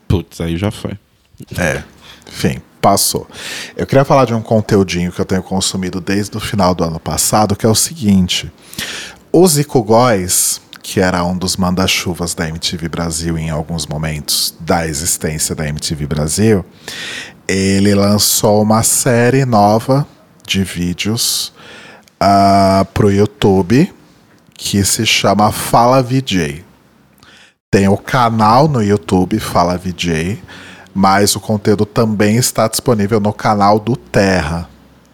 [0.07, 0.91] Putz, aí já foi.
[1.57, 1.81] É.
[2.27, 3.25] Enfim, passou.
[3.75, 6.99] Eu queria falar de um conteúdinho que eu tenho consumido desde o final do ano
[6.99, 8.51] passado, que é o seguinte.
[9.31, 14.85] O Zico Góes, que era um dos manda-chuvas da MTV Brasil em alguns momentos da
[14.85, 16.63] existência da MTV Brasil,
[17.47, 20.05] ele lançou uma série nova
[20.45, 21.51] de vídeos
[22.19, 23.91] ah, pro YouTube
[24.53, 26.63] que se chama Fala VJ.
[27.71, 30.39] Tem o canal no YouTube Fala VJ,
[30.93, 34.69] mas o conteúdo também está disponível no canal do Terra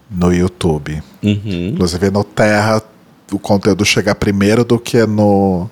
[0.10, 1.02] no YouTube.
[1.24, 1.70] Uhum.
[1.70, 2.84] Inclusive no Terra
[3.32, 5.70] o conteúdo chega primeiro do que no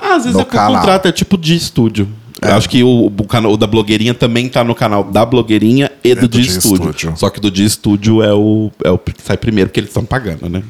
[0.00, 0.76] Ah, às vezes No é canal.
[0.80, 2.08] contrato é tipo de estúdio.
[2.40, 5.92] Eu acho que o, o canal o da blogueirinha também tá no canal da blogueirinha
[6.02, 6.90] e do, do de de estúdio.
[6.90, 7.14] estúdio.
[7.16, 10.04] Só que do de estúdio é o, é o que sai primeiro, porque eles estão
[10.04, 10.60] pagando, né?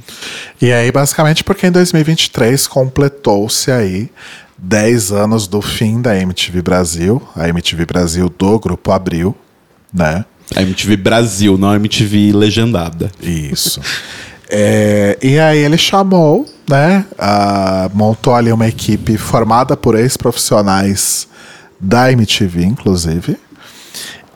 [0.61, 4.11] E aí, basicamente, porque em 2023 completou-se aí
[4.59, 9.35] 10 anos do fim da MTV Brasil, a MTV Brasil do Grupo Abril,
[9.93, 10.27] né?
[10.55, 13.11] A MTV Brasil, não a MTV legendada.
[13.23, 13.81] Isso.
[14.55, 17.07] É, e aí ele chamou, né?
[17.19, 21.27] ah, montou ali uma equipe formada por ex-profissionais
[21.81, 23.39] da MTV, inclusive.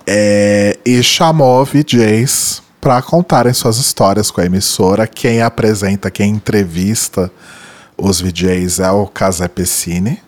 [0.07, 5.07] é, e chamou VJs para contarem suas histórias com a emissora.
[5.07, 7.31] Quem apresenta, quem entrevista
[7.99, 10.19] os VJs é o Casé Pessini.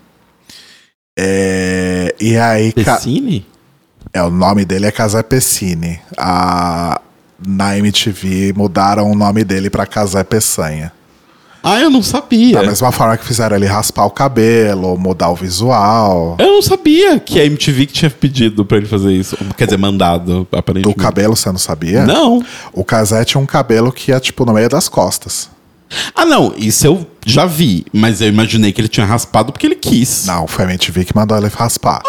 [1.18, 2.72] É, e aí.
[2.72, 3.46] Pessini?
[4.12, 6.00] é, o nome dele é Casé Pessini.
[6.16, 7.00] A,
[7.46, 10.92] na MTV mudaram o nome dele pra Casé Peçanha.
[11.62, 12.60] Ah, eu não sabia.
[12.60, 16.36] Da mesma forma que fizeram ele raspar o cabelo, mudar o visual.
[16.38, 19.36] Eu não sabia que a MTV que tinha pedido pra ele fazer isso.
[19.56, 20.98] Quer dizer, mandado, Do aparentemente.
[20.98, 22.06] cabelo, você não sabia?
[22.06, 22.44] Não.
[22.72, 25.50] O Casé tinha um cabelo que ia, tipo, no meio das costas.
[26.14, 26.54] Ah, não.
[26.56, 27.84] Isso eu já vi.
[27.92, 30.26] Mas eu imaginei que ele tinha raspado porque ele quis.
[30.26, 32.02] Não, foi a MTV que mandou ele raspar.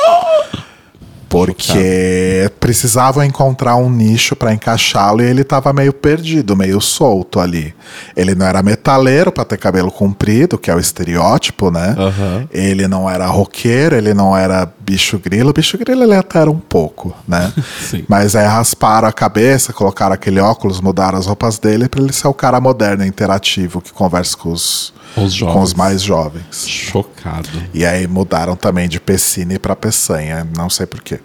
[1.30, 7.74] Porque precisavam encontrar um nicho pra encaixá-lo e ele tava meio perdido, meio solto ali.
[8.16, 11.96] Ele não era metaleiro pra ter cabelo comprido, que é o estereótipo, né?
[11.98, 12.48] Aham.
[12.52, 15.54] Ele não era roqueiro, ele não era bicho grilo.
[15.54, 17.54] Bicho grilo ele até era um pouco, né?
[18.10, 22.28] Mas aí rasparam a cabeça, colocaram aquele óculos, mudaram as roupas dele pra ele ser
[22.28, 24.94] o cara moderno, interativo, que conversa com os,
[25.24, 26.68] Os com os mais jovens.
[26.68, 27.50] Chocado.
[27.74, 31.20] E aí mudaram também de Pessine pra Peçanha, não sei porquê.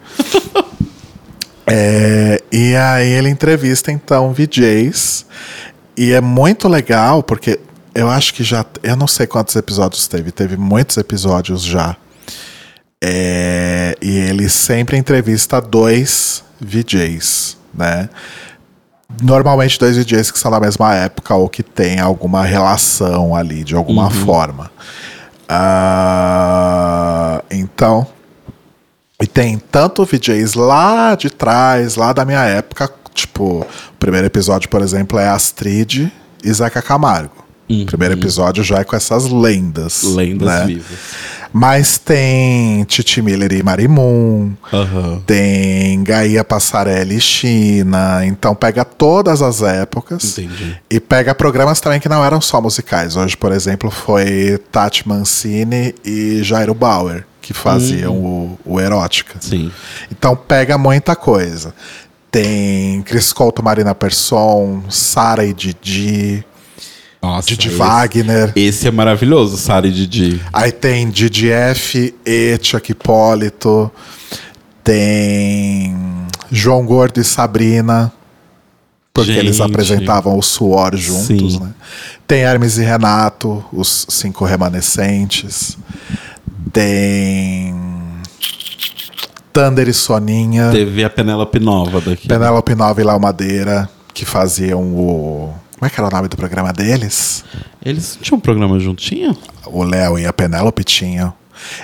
[1.67, 5.27] é, e aí ele entrevista então VJs.
[5.97, 7.61] E é muito legal, porque
[7.95, 8.65] eu acho que já.
[8.83, 11.97] Eu não sei quantos episódios teve, teve muitos episódios já.
[13.03, 18.09] É, e ele sempre entrevista dois VJs, né?
[19.23, 23.75] Normalmente dois VJs que são da mesma época ou que têm alguma relação ali, de
[23.75, 24.71] alguma forma.
[25.49, 26.65] Ah,
[27.51, 28.07] então,
[29.23, 34.69] e tem tanto VJs lá de trás, lá da minha época, tipo, o primeiro episódio,
[34.69, 36.11] por exemplo, é Astrid
[36.43, 37.45] e Zeca Camargo.
[37.71, 40.03] O primeiro episódio já é com essas lendas.
[40.03, 40.67] Lendas né?
[40.67, 40.99] vivas.
[41.57, 45.23] Mas tem Titi Miller e Marimun, Aham.
[45.25, 48.27] tem Gaia Passarelli e China.
[48.27, 50.37] Então pega todas as épocas.
[50.37, 50.77] Entendi.
[50.91, 53.15] E pega programas também que não eram só musicais.
[53.15, 59.37] Hoje, por exemplo, foi Tati Mancini e Jairo Bauer que faziam o, o Erótica.
[59.41, 59.71] Sim.
[60.11, 61.73] Então pega muita coisa.
[62.33, 66.45] Tem Cris Couto, Marina Persson, Sara e Didi,
[67.25, 68.53] Nossa, Didi esse- Wagner.
[68.55, 70.41] Esse é maravilhoso, Sara e Didi.
[70.53, 73.91] Aí tem Didi F, e Chuck Hipólito.
[74.83, 75.97] Tem
[76.51, 78.13] João Gordo e Sabrina.
[79.15, 79.71] Porque eles Gente.
[79.71, 81.61] apresentavam o suor juntos, Sim.
[81.61, 81.71] né?
[82.27, 85.79] Tem Hermes e Renato, os cinco remanescentes.
[86.73, 87.73] Tem
[89.53, 90.71] Thunder e Soninha.
[90.73, 92.27] Teve a Penélope Nova daqui.
[92.27, 95.55] Penélope Nova e Léo Madeira, que faziam o.
[95.85, 97.45] Como é que era o nome do programa deles?
[97.85, 99.37] Eles tinham um programa juntinho?
[99.67, 101.35] O Léo e a Penélope tinham.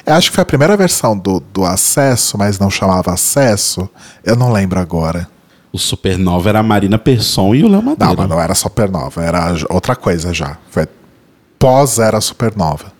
[0.07, 3.87] Eu acho que foi a primeira versão do, do Acesso, mas não chamava Acesso.
[4.25, 5.29] Eu não lembro agora.
[5.71, 8.07] O Supernova era a Marina Persson e o Léo Madeira.
[8.07, 10.57] Não, mas não era Supernova, era outra coisa já.
[10.71, 10.89] Foi
[11.59, 12.91] pós era Supernova.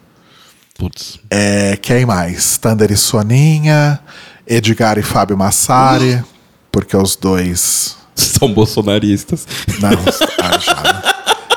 [0.77, 1.19] Putz.
[1.31, 2.59] É, quem mais?
[2.59, 4.01] Thunder e Soninha,
[4.47, 6.23] Edgar e Fábio Massari,
[6.71, 8.00] porque os dois.
[8.15, 9.47] São bolsonaristas.
[9.81, 11.03] Não, ah, já, né?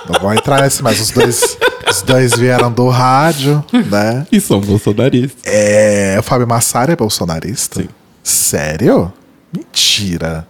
[0.10, 1.58] não vou entrar nesse, mas os dois,
[1.90, 4.26] os dois vieram do rádio, né?
[4.32, 5.42] E são bolsonaristas.
[5.46, 7.82] É, o Fábio Massari é bolsonarista?
[7.82, 7.90] Sim.
[8.24, 9.12] Sério?
[9.56, 10.48] Mentira.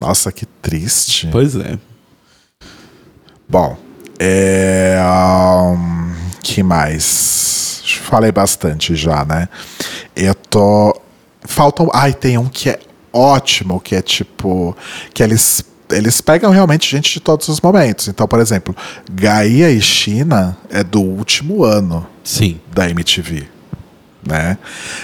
[0.00, 1.28] Nossa, que triste.
[1.30, 1.78] Pois é.
[3.48, 3.76] Bom,
[4.18, 4.98] é.
[5.02, 6.12] Um,
[6.42, 7.82] que mais?
[8.02, 9.48] Falei bastante já, né?
[10.14, 10.98] Eu tô.
[11.42, 11.90] Faltam.
[11.92, 12.78] Ai, tem um que é
[13.12, 14.76] ótimo, que é tipo.
[15.12, 15.64] Que eles.
[15.90, 18.06] Eles pegam realmente gente de todos os momentos.
[18.06, 18.76] Então, por exemplo,
[19.10, 22.60] Gaia e China é do último ano Sim.
[22.72, 23.48] da MTV,
[24.24, 24.56] né?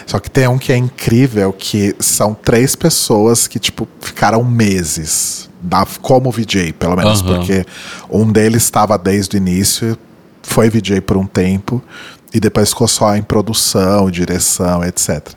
[0.06, 5.50] Só que tem um que é incrível, que são três pessoas que, tipo, ficaram meses
[5.60, 7.34] da, como VJ, pelo menos, Aham.
[7.34, 7.66] porque
[8.08, 9.98] um deles estava desde o início,
[10.40, 11.82] foi VJ por um tempo,
[12.32, 15.30] e depois ficou só em produção, direção, etc.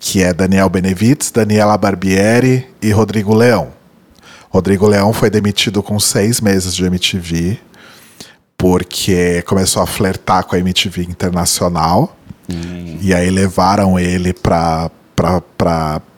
[0.00, 3.68] Que é Daniel Benevides, Daniela Barbieri e Rodrigo Leão.
[4.48, 7.58] Rodrigo Leão foi demitido com seis meses de MTV,
[8.58, 12.16] porque começou a flertar com a MTV internacional,
[13.00, 14.34] E aí levaram ele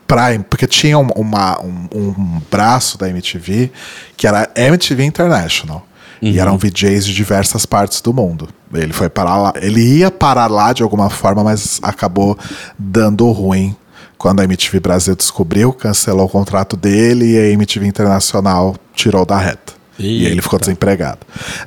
[0.07, 3.71] Prime, porque tinha um- uma, um, um braço da MTV
[4.17, 5.87] que era MTV International.
[6.23, 8.49] E eram VJs de diversas partes do mundo.
[8.73, 9.53] Ele foi parar lá.
[9.57, 12.39] Ele ia parar lá de alguma forma, mas acabou
[12.79, 13.75] dando ruim
[14.17, 19.37] quando a MTV Brasil descobriu, cancelou o contrato dele e a MTV Internacional tirou da
[19.37, 19.82] reta.
[19.99, 21.19] E aí ele ficou desempregado.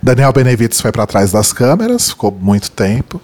[0.02, 3.22] Daniel Benevides foi para trás das câmeras, ficou muito tempo.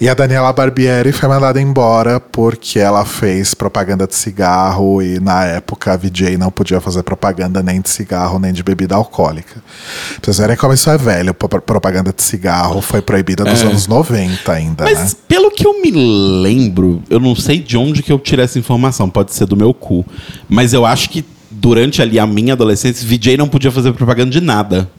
[0.00, 5.44] E a Daniela Barbieri foi mandada embora porque ela fez propaganda de cigarro e na
[5.44, 9.62] época a VJ não podia fazer propaganda nem de cigarro nem de bebida alcoólica.
[10.20, 13.86] Pra vocês verem como isso é velho, pro- propaganda de cigarro foi proibida nos anos
[13.86, 15.10] 90 ainda, Mas né?
[15.28, 19.08] pelo que eu me lembro, eu não sei de onde que eu tirei essa informação,
[19.08, 20.04] pode ser do meu cu.
[20.48, 24.40] Mas eu acho que durante ali a minha adolescência, VJ não podia fazer propaganda de
[24.40, 24.90] nada.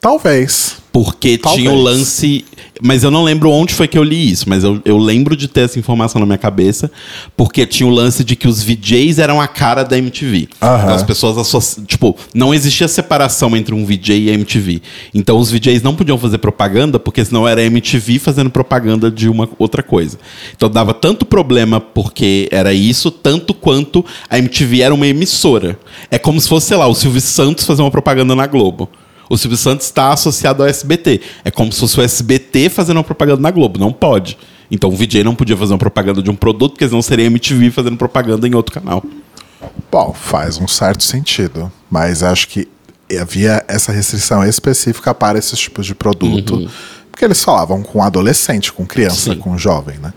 [0.00, 0.79] Talvez.
[0.92, 1.62] Porque Talvez.
[1.62, 2.44] tinha o lance.
[2.82, 5.46] Mas eu não lembro onde foi que eu li isso, mas eu, eu lembro de
[5.46, 6.90] ter essa informação na minha cabeça,
[7.36, 10.48] porque tinha o lance de que os VJs eram a cara da MTV.
[10.56, 11.84] Então as pessoas associam.
[11.84, 14.80] Tipo, não existia separação entre um VJ e a MTV.
[15.14, 19.28] Então os VJs não podiam fazer propaganda, porque senão era a MTV fazendo propaganda de
[19.28, 20.18] uma outra coisa.
[20.56, 25.78] Então dava tanto problema porque era isso, tanto quanto a MTV era uma emissora.
[26.10, 28.88] É como se fosse, sei lá, o Silvio Santos fazer uma propaganda na Globo.
[29.30, 31.20] O Silvio Santos está associado ao SBT.
[31.44, 33.78] É como se fosse o SBT fazendo uma propaganda na Globo.
[33.78, 34.36] Não pode.
[34.68, 37.70] Então o VJ não podia fazer uma propaganda de um produto, porque senão seria MTV
[37.70, 39.04] fazendo propaganda em outro canal.
[39.90, 42.68] Bom, faz um certo sentido, mas acho que
[43.20, 46.68] havia essa restrição específica para esses tipos de produto,
[47.10, 49.38] porque eles falavam com adolescente, com criança, Sim.
[49.38, 50.12] com jovem, né?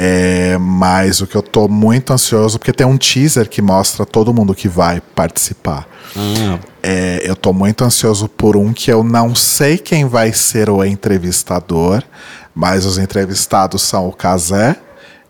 [0.00, 4.32] É, mas o que eu tô muito ansioso, porque tem um teaser que mostra todo
[4.32, 5.88] mundo que vai participar.
[6.16, 10.70] Ah, É, eu tô muito ansioso por um que eu não sei quem vai ser
[10.70, 12.04] o entrevistador,
[12.54, 14.76] mas os entrevistados são o Kazé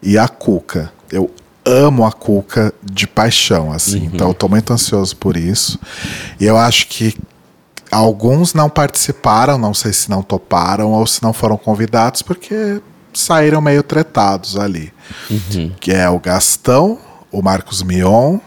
[0.03, 0.93] e a Cuca.
[1.11, 1.31] Eu
[1.65, 4.11] amo a Cuca de paixão, assim.
[4.13, 5.79] Então eu tô muito ansioso por isso.
[6.39, 7.17] E eu acho que
[7.91, 12.83] alguns não participaram, não sei se não toparam ou se não foram convidados, porque
[13.13, 14.93] saíram meio tretados ali.
[15.81, 16.99] Que é o Gastão,
[17.31, 18.39] o Marcos Mion,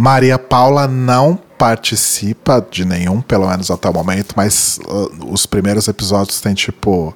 [0.00, 5.88] Maria Paula não participa de nenhum, pelo menos até o momento, mas uh, os primeiros
[5.88, 7.14] episódios tem tipo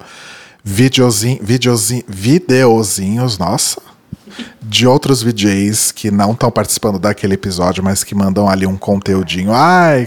[0.62, 3.80] videozinho, videozinho, videozinhos, nossa,
[4.60, 9.50] de outros VJs que não estão participando daquele episódio, mas que mandam ali um conteúdinho.
[9.50, 10.06] Ai,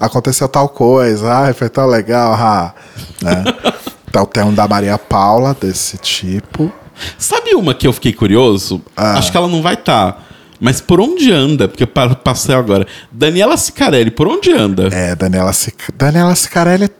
[0.00, 2.74] aconteceu tal coisa, ai, foi tão legal, ah,
[3.22, 3.44] né?
[4.08, 6.72] Então tem um da Maria Paula desse tipo.
[7.16, 8.82] Sabe uma que eu fiquei curioso?
[8.96, 9.18] Ah.
[9.18, 10.26] Acho que ela não vai estar.
[10.60, 11.68] Mas por onde anda?
[11.68, 12.86] Porque pa- passei agora.
[13.12, 14.88] Daniela Sicarelli, por onde anda?
[14.92, 15.76] É, Daniela, Sic...
[15.94, 16.90] Daniela Sicarelli.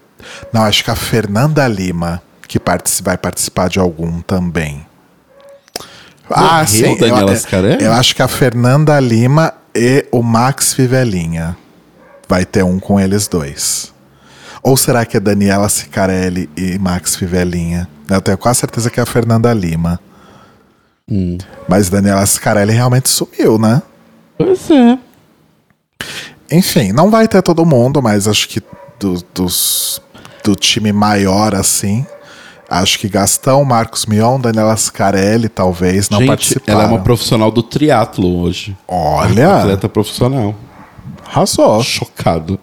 [0.52, 4.86] Não, acho que a Fernanda Lima, que partici- vai participar de algum também.
[6.30, 7.82] Ah, Morreu Daniela Sicarelli?
[7.84, 11.56] Eu acho que a Fernanda Lima e o Max Fivelinha.
[12.28, 13.92] Vai ter um com eles dois.
[14.68, 17.88] Ou será que é Daniela Sicarelli e Max Fivelinha?
[18.06, 19.98] Eu tenho quase certeza que é a Fernanda Lima.
[21.10, 21.38] Hum.
[21.66, 23.80] Mas Daniela Sicarelli realmente sumiu, né?
[24.36, 24.98] Pois é.
[26.52, 28.62] Enfim, não vai ter todo mundo, mas acho que
[29.00, 30.02] do, dos,
[30.44, 32.04] do time maior, assim.
[32.68, 36.80] Acho que Gastão, Marcos Mion, Daniela Scarelli, talvez, não Gente, participaram.
[36.80, 38.76] ela é uma profissional do triatlo hoje.
[38.86, 40.54] Olha, Atleta profissional.
[41.26, 41.82] arrasou.
[41.82, 42.60] Chocado.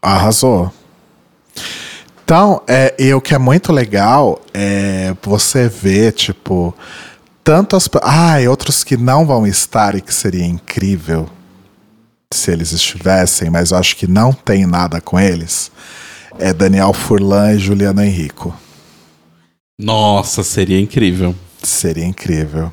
[0.00, 0.72] Arrasou.
[2.24, 6.74] Então, é, e o que é muito legal é você ver, tipo,
[7.42, 7.88] tantas.
[8.02, 11.28] Ah, e outros que não vão estar e que seria incrível
[12.32, 15.72] se eles estivessem, mas eu acho que não tem nada com eles.
[16.38, 18.54] É Daniel Furlan e Juliano Henrico.
[19.76, 21.34] Nossa, seria incrível.
[21.60, 22.72] Seria incrível.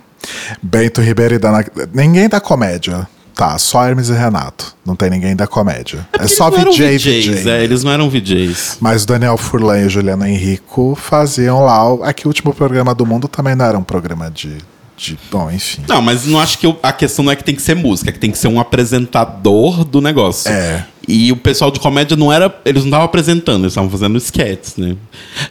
[0.61, 1.65] Bento Ribeiro e Dana.
[1.93, 3.07] Ninguém da comédia.
[3.37, 4.75] Tá, só Hermes e Renato.
[4.85, 6.07] Não tem ninguém da comédia.
[6.13, 7.49] É, Porque só VJ, VJs, VJ.
[7.51, 8.77] É, eles não eram VJs.
[8.81, 11.93] Mas o Daniel Furlan e o Juliano Henrico faziam lá.
[11.93, 14.57] o- Aqui o último programa do mundo também não era um programa de.
[14.97, 15.83] de bom, enfim.
[15.87, 18.09] Não, mas não acho que eu- a questão não é que tem que ser música,
[18.09, 20.51] é que tem que ser um apresentador do negócio.
[20.51, 20.85] É.
[21.07, 22.53] E o pessoal de comédia não era.
[22.65, 24.95] Eles não estavam apresentando, eles estavam fazendo sketches, né?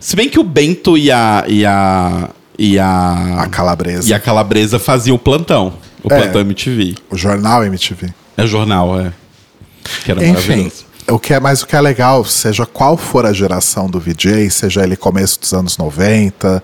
[0.01, 1.45] Se bem que o Bento e a.
[1.47, 2.29] E a.
[2.59, 3.43] E a.
[3.43, 4.09] A Calabresa.
[4.11, 5.73] E a Calabresa faziam o plantão.
[6.09, 6.21] O É.
[6.23, 6.95] plantão MTV.
[7.11, 8.15] O jornal MTV.
[8.37, 9.13] É jornal, é.
[10.05, 10.71] Que era Enfim.
[11.09, 14.51] O que é, mas o que é legal, seja qual for a geração do VJ,
[14.51, 16.63] seja ele começo dos anos 90,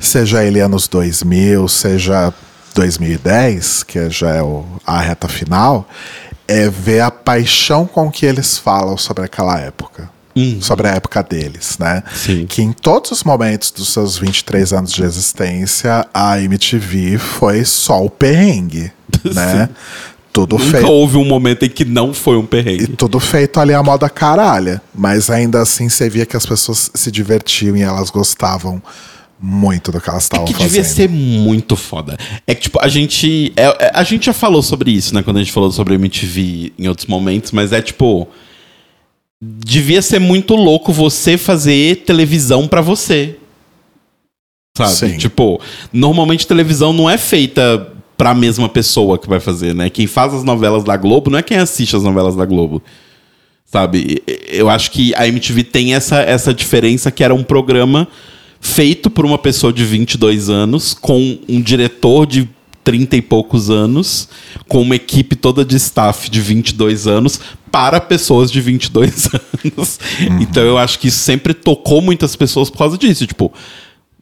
[0.00, 2.32] seja ele anos 2000, seja
[2.74, 5.88] 2010, que já é o- a reta final,
[6.48, 10.10] é ver a paixão com que eles falam sobre aquela época.
[10.60, 12.02] Sobre a época deles, né?
[12.14, 12.46] Sim.
[12.46, 18.04] Que em todos os momentos dos seus 23 anos de existência, a MTV foi só
[18.04, 18.90] o perrengue,
[19.34, 19.68] né?
[20.32, 20.86] Tudo Nunca feito.
[20.86, 22.86] houve um momento em que não foi um E perrengue.
[22.88, 24.80] tudo feito ali à moda caralha.
[24.94, 28.80] Mas ainda assim você via que as pessoas se divertiam e elas gostavam
[29.40, 30.68] muito do que elas estavam que fazendo.
[30.68, 32.16] devia ser muito foda.
[32.46, 33.52] É que, tipo, a gente.
[33.56, 35.22] é- é- a gente já falou sobre isso, né?
[35.22, 38.28] Quando a gente falou sobre MTV em outros momentos, mas é tipo.
[39.40, 43.36] Devia ser muito louco você fazer televisão pra você.
[44.76, 44.92] Sabe?
[44.92, 45.18] Sim.
[45.18, 45.60] Tipo,
[45.92, 49.88] normalmente televisão não é feita pra mesma pessoa que vai fazer, né?
[49.88, 52.82] Quem faz as novelas da Globo não é quem assiste as novelas da Globo.
[53.64, 54.22] Sabe?
[54.48, 58.08] Eu acho que a MTV tem essa, essa diferença que era um programa
[58.60, 62.48] feito por uma pessoa de 22 anos, com um diretor de
[62.88, 64.30] 30 e poucos anos,
[64.66, 67.38] com uma equipe toda de staff de 22 anos,
[67.70, 69.28] para pessoas de 22
[69.62, 70.00] anos.
[70.40, 73.26] Então eu acho que isso sempre tocou muitas pessoas por causa disso.
[73.26, 73.52] Tipo,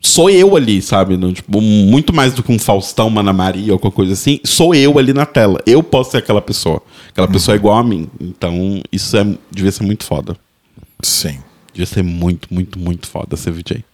[0.03, 1.17] sou eu ali, sabe?
[1.17, 4.41] Não, tipo, muito mais do que um Faustão, uma Ana Maria ou qualquer coisa assim.
[4.43, 5.63] Sou eu ali na tela.
[5.65, 6.83] Eu posso ser aquela pessoa.
[7.11, 8.09] Aquela pessoa é igual a mim.
[8.21, 10.37] Então, isso é, devia ser muito foda.
[11.01, 11.39] Sim.
[11.73, 13.85] Devia ser muito, muito, muito foda ser VJ.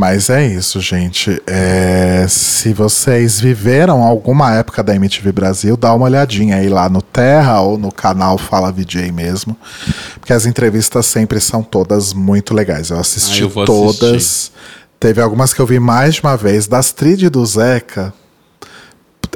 [0.00, 1.42] Mas é isso, gente.
[1.44, 7.02] É, se vocês viveram alguma época da MTV Brasil, dá uma olhadinha aí lá no
[7.02, 9.56] Terra ou no canal Fala VJ mesmo.
[10.20, 12.90] Porque as entrevistas sempre são todas muito legais.
[12.90, 14.14] Eu assisti Ah, eu todas.
[14.14, 14.52] assistir.
[15.00, 16.68] Teve algumas que eu vi mais de uma vez.
[16.68, 18.14] Das Trid do Zeca,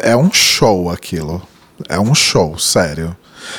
[0.00, 1.42] é um show aquilo.
[1.88, 3.16] É um show, sério.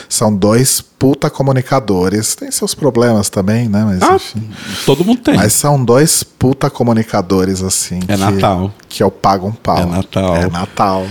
[0.10, 2.36] São dois puta comunicadores.
[2.36, 3.84] Tem seus problemas também, né?
[3.86, 4.50] Mas Ah, enfim.
[4.86, 5.36] todo mundo tem.
[5.36, 8.00] Mas são dois puta comunicadores, assim.
[8.08, 8.74] É que, Natal.
[8.88, 9.78] Que eu pago um pau.
[9.80, 10.36] É Natal.
[10.38, 11.08] É Natal.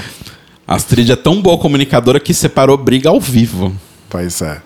[0.66, 3.72] A Astrid é tão boa comunicadora que separou briga ao vivo.
[4.08, 4.60] Pois é.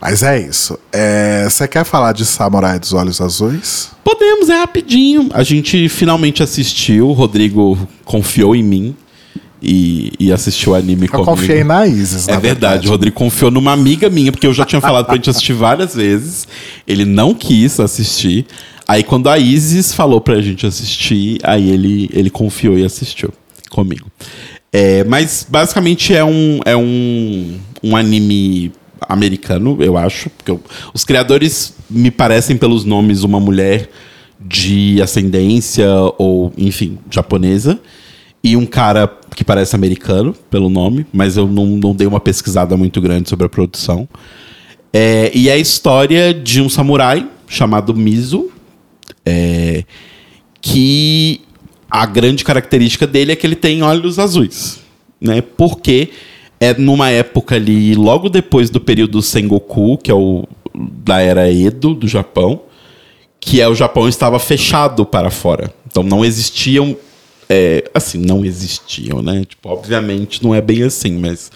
[0.00, 0.76] Mas é isso.
[0.92, 3.90] É, Você quer falar de Samurai dos Olhos Azuis?
[4.02, 5.28] Podemos, é rapidinho.
[5.32, 7.08] A gente finalmente assistiu.
[7.08, 8.96] O Rodrigo confiou em mim
[9.62, 11.26] e, e assistiu o anime Eu comigo.
[11.26, 14.64] confiei na Isis, É na verdade, o Rodrigo confiou numa amiga minha, porque eu já
[14.64, 16.48] tinha falado pra gente assistir várias vezes.
[16.86, 18.46] Ele não quis assistir.
[18.88, 23.32] Aí quando a Isis falou pra gente assistir, aí ele, ele confiou e assistiu
[23.70, 24.10] comigo.
[24.72, 28.72] É, mas basicamente é um, é um, um anime
[29.08, 30.28] americano, eu acho.
[30.30, 30.60] Porque eu-
[30.92, 33.88] os criadores me parecem pelos nomes uma mulher
[34.40, 35.86] de ascendência
[36.18, 37.78] ou, enfim, japonesa.
[38.42, 42.76] E um cara que parece americano, pelo nome, mas eu não, não dei uma pesquisada
[42.76, 44.08] muito grande sobre a produção.
[44.92, 48.50] É, e é a história de um samurai chamado Mizu,
[49.24, 49.84] é,
[50.60, 51.40] que
[51.90, 54.80] a grande característica dele é que ele tem olhos azuis,
[55.20, 55.40] né?
[55.40, 56.10] Porque
[56.58, 61.94] é numa época ali, logo depois do período Sengoku, que é o da era Edo
[61.94, 62.62] do Japão,
[63.38, 65.72] que é o Japão estava fechado para fora.
[65.86, 66.96] Então não existiam
[67.54, 69.44] é, assim, não existiam, né?
[69.44, 71.52] Tipo, obviamente não é bem assim, mas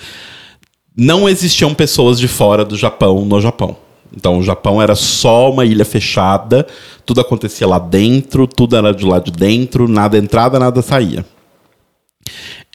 [0.95, 3.79] não existiam pessoas de fora do Japão no Japão.
[4.15, 6.67] Então o Japão era só uma ilha fechada,
[7.07, 11.25] tudo acontecia lá dentro, tudo era de lá de dentro, nada entrada, nada saía.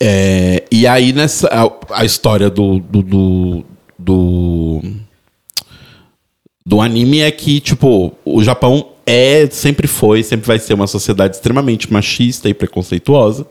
[0.02, 3.66] É, e aí nessa a, a história do, do, do,
[4.00, 4.82] do
[6.72, 11.36] do anime é que, tipo, o Japão é, sempre foi, sempre vai ser uma sociedade
[11.36, 13.46] extremamente machista e preconceituosa.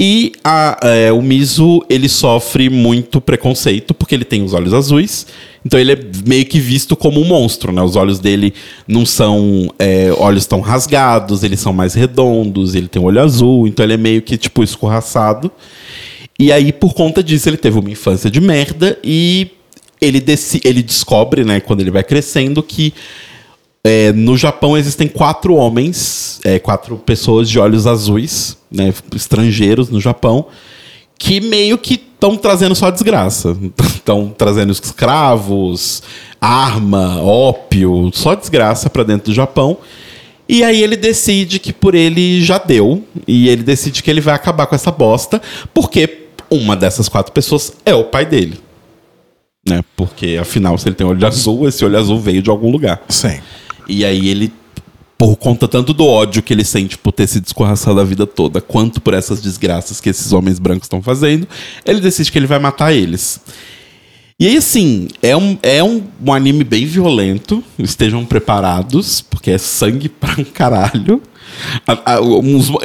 [0.00, 5.26] E a, é, o Mizu, ele sofre muito preconceito porque ele tem os olhos azuis.
[5.66, 7.82] Então ele é meio que visto como um monstro, né?
[7.82, 8.54] Os olhos dele
[8.88, 13.68] não são é, olhos tão rasgados, eles são mais redondos, ele tem um olho azul,
[13.68, 15.52] então ele é meio que, tipo, escorraçado.
[16.38, 19.50] E aí, por conta disso, ele teve uma infância de merda e
[20.00, 22.92] ele, deci- ele descobre, né, quando ele vai crescendo, que
[23.84, 30.00] é, no Japão existem quatro homens, é, quatro pessoas de olhos azuis, né, estrangeiros no
[30.00, 30.46] Japão,
[31.18, 33.56] que meio que estão trazendo só desgraça.
[34.06, 36.02] Estão trazendo escravos,
[36.40, 39.78] arma, ópio, só desgraça para dentro do Japão.
[40.48, 43.02] E aí ele decide que por ele já deu.
[43.26, 45.42] E ele decide que ele vai acabar com essa bosta,
[45.74, 48.60] porque uma dessas quatro pessoas é o pai dele.
[49.68, 49.82] Né?
[49.96, 53.02] Porque afinal, se ele tem olho azul, esse olho azul veio de algum lugar.
[53.08, 53.40] Sim.
[53.88, 54.52] E aí ele,
[55.18, 58.60] por conta tanto do ódio que ele sente por ter sido escorraçado a vida toda,
[58.60, 61.48] quanto por essas desgraças que esses homens brancos estão fazendo,
[61.84, 63.40] ele decide que ele vai matar eles.
[64.38, 67.64] E aí, assim, é um, é um, um anime bem violento.
[67.78, 71.22] Estejam preparados, porque é sangue pra um caralho.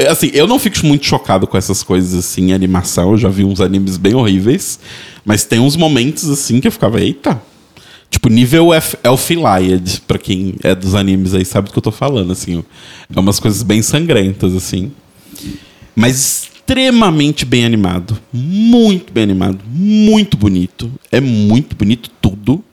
[0.09, 3.11] Assim, eu não fico muito chocado com essas coisas assim, animação.
[3.11, 4.79] Eu já vi uns animes bem horríveis.
[5.25, 7.41] Mas tem uns momentos assim que eu ficava, eita.
[8.09, 11.91] Tipo, nível Elf- Elfiliad, pra quem é dos animes aí sabe do que eu tô
[11.91, 12.63] falando, assim.
[13.15, 14.91] É umas coisas bem sangrentas, assim.
[15.95, 18.17] Mas extremamente bem animado.
[18.31, 19.59] Muito bem animado.
[19.67, 20.91] Muito bonito.
[21.11, 22.63] É muito bonito tudo.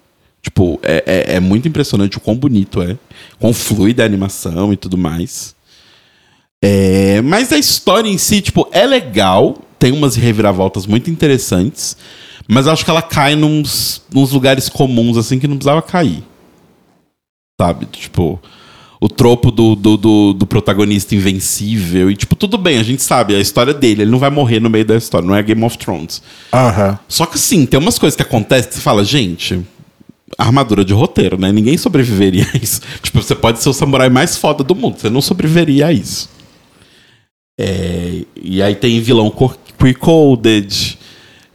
[0.43, 2.97] Tipo, é, é, é muito impressionante o quão bonito é.
[3.39, 5.55] Quão fluida a animação e tudo mais.
[6.63, 9.59] É, mas a história em si, tipo, é legal.
[9.79, 11.97] Tem umas reviravoltas muito interessantes.
[12.49, 16.25] Mas eu acho que ela cai nos, nos lugares comuns, assim, que não precisava cair.
[17.61, 17.87] Sabe?
[17.87, 18.41] Tipo,
[19.01, 22.11] o tropo do, do, do, do protagonista invencível.
[22.11, 24.03] E, tipo, tudo bem, a gente sabe a história dele.
[24.03, 26.23] Ele não vai morrer no meio da história, não é Game of Thrones.
[26.53, 26.99] Aham.
[27.07, 29.61] Só que assim, tem umas coisas que acontecem que você fala, gente,
[30.37, 31.53] armadura de roteiro, né?
[31.53, 32.81] Ninguém sobreviveria a isso.
[33.03, 36.29] Tipo, você pode ser o samurai mais foda do mundo, você não sobreviveria a isso.
[37.59, 40.99] É, e aí tem vilão co- pre-coded,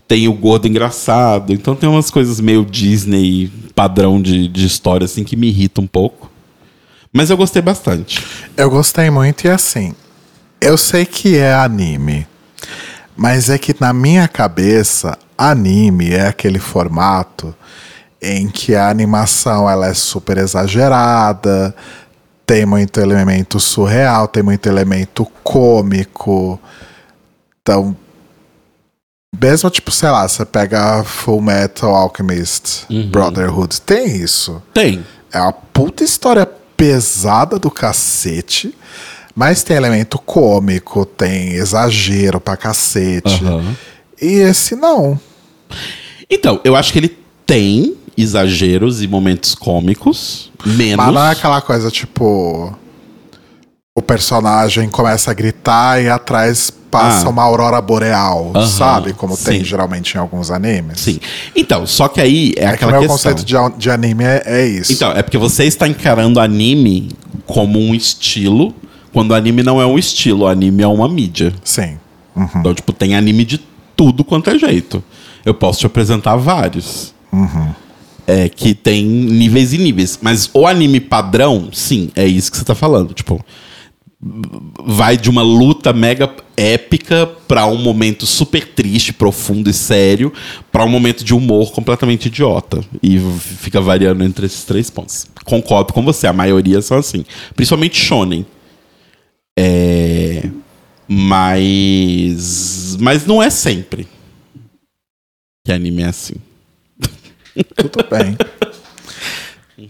[0.08, 5.24] tem o gordo engraçado, então tem umas coisas meio Disney, padrão de, de história, assim,
[5.24, 6.30] que me irrita um pouco.
[7.12, 8.24] Mas eu gostei bastante.
[8.58, 9.94] Eu gostei muito e assim,
[10.60, 12.28] eu sei que é anime,
[13.16, 17.56] mas é que na minha cabeça, anime é aquele formato
[18.22, 21.76] em que a animação ela é super exagerada,
[22.54, 26.60] tem muito elemento surreal, tem muito elemento cômico.
[27.60, 27.98] Então,
[29.42, 34.62] mesmo tipo, sei lá, você pega Full Metal Alchemist, Brotherhood, tem isso.
[34.72, 35.04] Tem.
[35.32, 36.48] É uma puta história
[36.78, 38.72] pesada do cacete,
[39.34, 43.44] mas tem elemento cômico, tem exagero pra cacete.
[43.44, 43.76] Aham.
[44.22, 45.20] E esse não.
[46.30, 50.98] Então, eu acho que ele tem exageros e momentos cômicos, menos.
[51.06, 52.74] Mas não é aquela coisa tipo.
[53.96, 57.30] O personagem começa a gritar e atrás passa Ah.
[57.30, 59.14] uma aurora boreal, sabe?
[59.14, 59.64] Como tem sim.
[59.66, 61.00] geralmente em alguns animes.
[61.00, 61.20] Sim.
[61.56, 63.32] Então, só que aí é, É que o aquela meu questão.
[63.34, 64.92] conceito de, de anime é, é isso.
[64.94, 67.10] Então, é porque você está encarando anime
[67.46, 68.74] como um estilo,
[69.12, 71.54] quando anime não é um estilo, anime é uma mídia.
[71.64, 72.00] Sim.
[72.36, 73.60] Então, tipo, tem anime de
[73.96, 75.04] tudo quanto é jeito.
[75.46, 77.14] Eu posso te apresentar vários.
[78.26, 80.18] É, que tem níveis e níveis.
[80.22, 83.14] Mas o anime padrão, sim, é isso que você tá falando.
[83.14, 83.44] Tipo,
[84.86, 90.32] vai de uma luta mega épica pra um momento super triste, profundo e sério,
[90.72, 92.82] pra um momento de humor completamente idiota.
[93.02, 95.28] E fica variando entre esses três pontos.
[95.44, 97.26] Concordo com você, a maioria são assim.
[97.56, 98.46] Principalmente shonen.
[99.60, 100.50] É,
[101.08, 104.08] mas mas não é sempre
[105.66, 106.36] que anime é assim.
[107.76, 108.38] Tudo bem.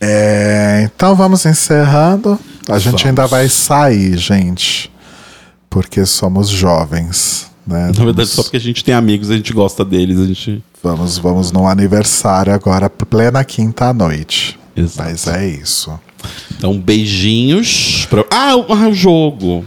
[0.02, 2.40] É, então vamos encerrando.
[2.68, 3.06] A gente Vamos.
[3.06, 4.92] ainda vai sair, gente.
[5.70, 7.52] Porque somos jovens.
[7.66, 7.92] Né?
[7.98, 11.18] Na verdade, só porque a gente tem amigos, a gente gosta deles, a gente Vamos,
[11.18, 14.60] vamos no aniversário agora, plena quinta noite.
[14.76, 15.10] Exato.
[15.10, 15.98] Mas é isso.
[16.58, 18.06] Então, beijinhos.
[18.10, 18.26] Pra...
[18.30, 19.66] Ah, o ah, o jogo.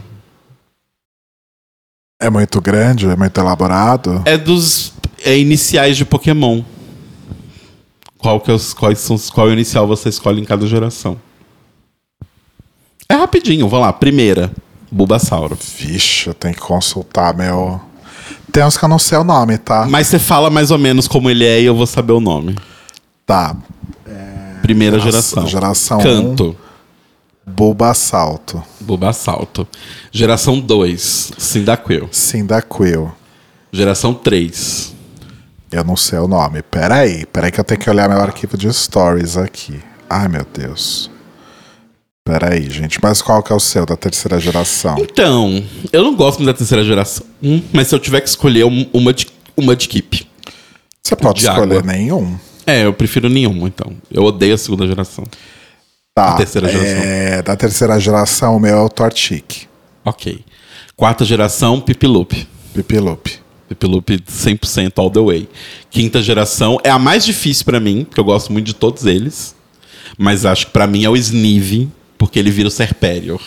[2.21, 4.21] É muito grande, é muito elaborado.
[4.25, 4.93] É dos
[5.25, 6.61] é, iniciais de Pokémon.
[8.27, 11.17] Qual que é os, quais são, qual inicial você escolhe em cada geração?
[13.07, 13.93] É rapidinho, vamos lá.
[13.93, 14.51] Primeira,
[14.91, 15.57] Bulbasauro.
[15.77, 17.79] Vixe, eu tenho que consultar meu.
[18.51, 19.87] Tem uns que eu não sei o nome, tá?
[19.89, 22.53] Mas você fala mais ou menos como ele é e eu vou saber o nome.
[23.25, 23.55] Tá.
[24.61, 25.99] Primeira Geração- geração.
[26.01, 26.53] Canto.
[27.45, 28.61] Bulbasalto.
[28.81, 29.65] Bulbasalto.
[30.11, 32.09] Geração 2, Cyndaquil.
[32.11, 33.09] Cyndaquil.
[33.71, 34.96] Geração 3,
[35.71, 36.61] Eu não sei o nome.
[36.61, 39.79] Peraí, peraí que eu tenho que olhar meu arquivo de stories aqui.
[40.09, 41.11] Ai, meu Deus.
[42.23, 42.99] Peraí, gente.
[43.01, 44.97] Mas qual que é o seu da terceira geração?
[44.99, 45.63] Então,
[45.93, 48.85] eu não gosto muito da terceira geração, hum, mas se eu tiver que escolher um-
[48.93, 50.27] uma de, uma de equipe.
[51.03, 51.93] Você pode de escolher água.
[51.93, 52.37] nenhum.
[52.65, 53.93] É, eu prefiro nenhum, então.
[54.11, 55.23] Eu odeio a segunda geração.
[56.13, 56.31] Tá.
[56.33, 56.97] A terceira geração.
[57.03, 59.67] É, da terceira geração, o meu é o Torchic.
[60.03, 60.43] Ok.
[60.97, 62.47] Quarta geração, Pipilup.
[63.67, 64.05] Pipilup.
[64.05, 65.49] Pipilup 100% all the way.
[65.89, 69.55] Quinta geração é a mais difícil pra mim, porque eu gosto muito de todos eles.
[70.17, 73.41] Mas acho que pra mim é o Snive, porque ele vira o Serperior.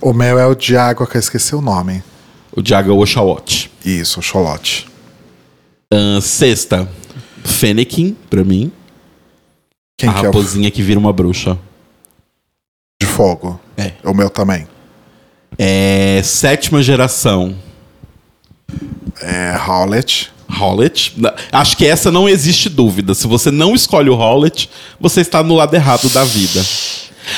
[0.00, 2.02] O meu é o de água, que eu esqueci o nome.
[2.54, 3.70] O Diago é o Oshawott.
[3.84, 4.88] Isso, o Xolote.
[5.92, 6.88] Ahn, sexta,
[7.44, 8.70] Fennekin, pra mim.
[9.96, 11.58] Quem a que é o raposinha que vira uma bruxa.
[13.00, 13.60] de fogo?
[13.76, 13.92] É.
[14.04, 14.66] O meu também.
[15.58, 17.54] É, sétima geração,
[19.22, 20.30] É Howlet.
[20.60, 21.14] Howlet.
[21.16, 23.14] Na- Acho que essa não existe dúvida.
[23.14, 24.68] Se você não escolhe o Howlet,
[25.00, 26.64] você está no lado errado da vida.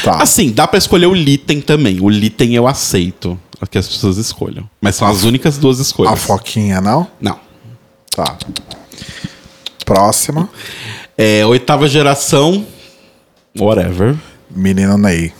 [0.03, 0.16] Tá.
[0.22, 2.01] Assim, dá pra escolher o Litten também.
[2.01, 3.39] O Litten eu aceito
[3.70, 4.68] que as pessoas escolham.
[4.80, 6.12] Mas são as únicas duas escolhas.
[6.12, 7.07] a Foquinha, não?
[7.20, 7.39] Não.
[8.14, 8.37] Tá.
[9.85, 10.49] Próximo.
[11.16, 12.66] É, oitava geração.
[13.59, 14.16] Whatever.
[14.51, 15.32] Menino Ney.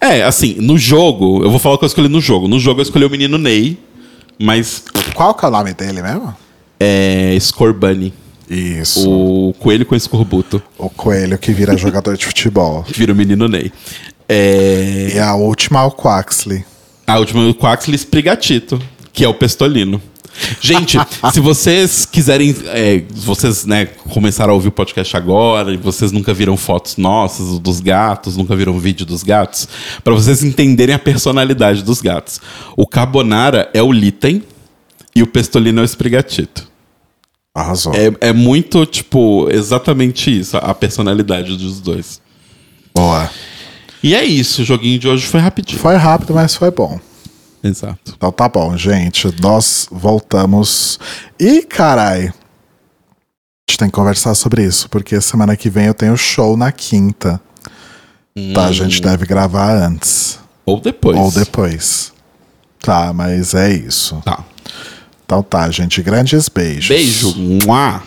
[0.00, 2.46] É, assim, no jogo, eu vou falar o que eu escolhi no jogo.
[2.46, 3.78] No jogo eu escolhi o menino Ney,
[4.38, 4.82] mas
[5.14, 6.34] Qual que é o nome dele mesmo?
[6.80, 8.12] é Scorbunny.
[8.48, 9.08] Isso.
[9.10, 10.62] O coelho com escorbuto.
[10.78, 12.84] O coelho que vira jogador de futebol.
[12.88, 13.70] Vira o menino Ney.
[14.28, 16.64] É, E a última é o Quaxley.
[17.06, 18.80] a última é o Quaxley Sprigatito,
[19.12, 20.00] que é o Pestolino.
[20.60, 20.98] Gente,
[21.32, 26.32] se vocês quiserem, é, vocês né, começaram a ouvir o podcast agora e vocês nunca
[26.32, 29.68] viram fotos nossas dos gatos, nunca viram vídeo dos gatos,
[30.02, 32.40] para vocês entenderem a personalidade dos gatos.
[32.76, 34.42] O Carbonara é o Litten
[35.14, 36.68] e o Pestolino é o Sprigatito.
[37.54, 37.92] Arrasou.
[37.94, 42.20] É, é muito, tipo, exatamente isso, a personalidade dos dois.
[42.94, 43.28] Boa.
[44.02, 45.80] E é isso, o joguinho de hoje foi rapidinho.
[45.80, 47.00] Foi rápido, mas foi bom.
[47.62, 48.14] Exato.
[48.16, 49.28] Então tá bom, gente.
[49.40, 50.98] Nós voltamos.
[51.38, 52.28] E, carai.
[52.28, 56.72] A gente tem que conversar sobre isso, porque semana que vem eu tenho show na
[56.72, 57.40] quinta.
[58.54, 60.38] Tá, a gente deve gravar antes.
[60.64, 61.16] Ou depois.
[61.16, 62.12] Ou depois.
[62.80, 64.20] Tá, mas é isso.
[64.24, 64.44] Tá.
[65.24, 66.00] Então tá, gente.
[66.02, 66.88] Grandes beijos.
[66.88, 67.34] Beijo.
[67.36, 68.02] Mua.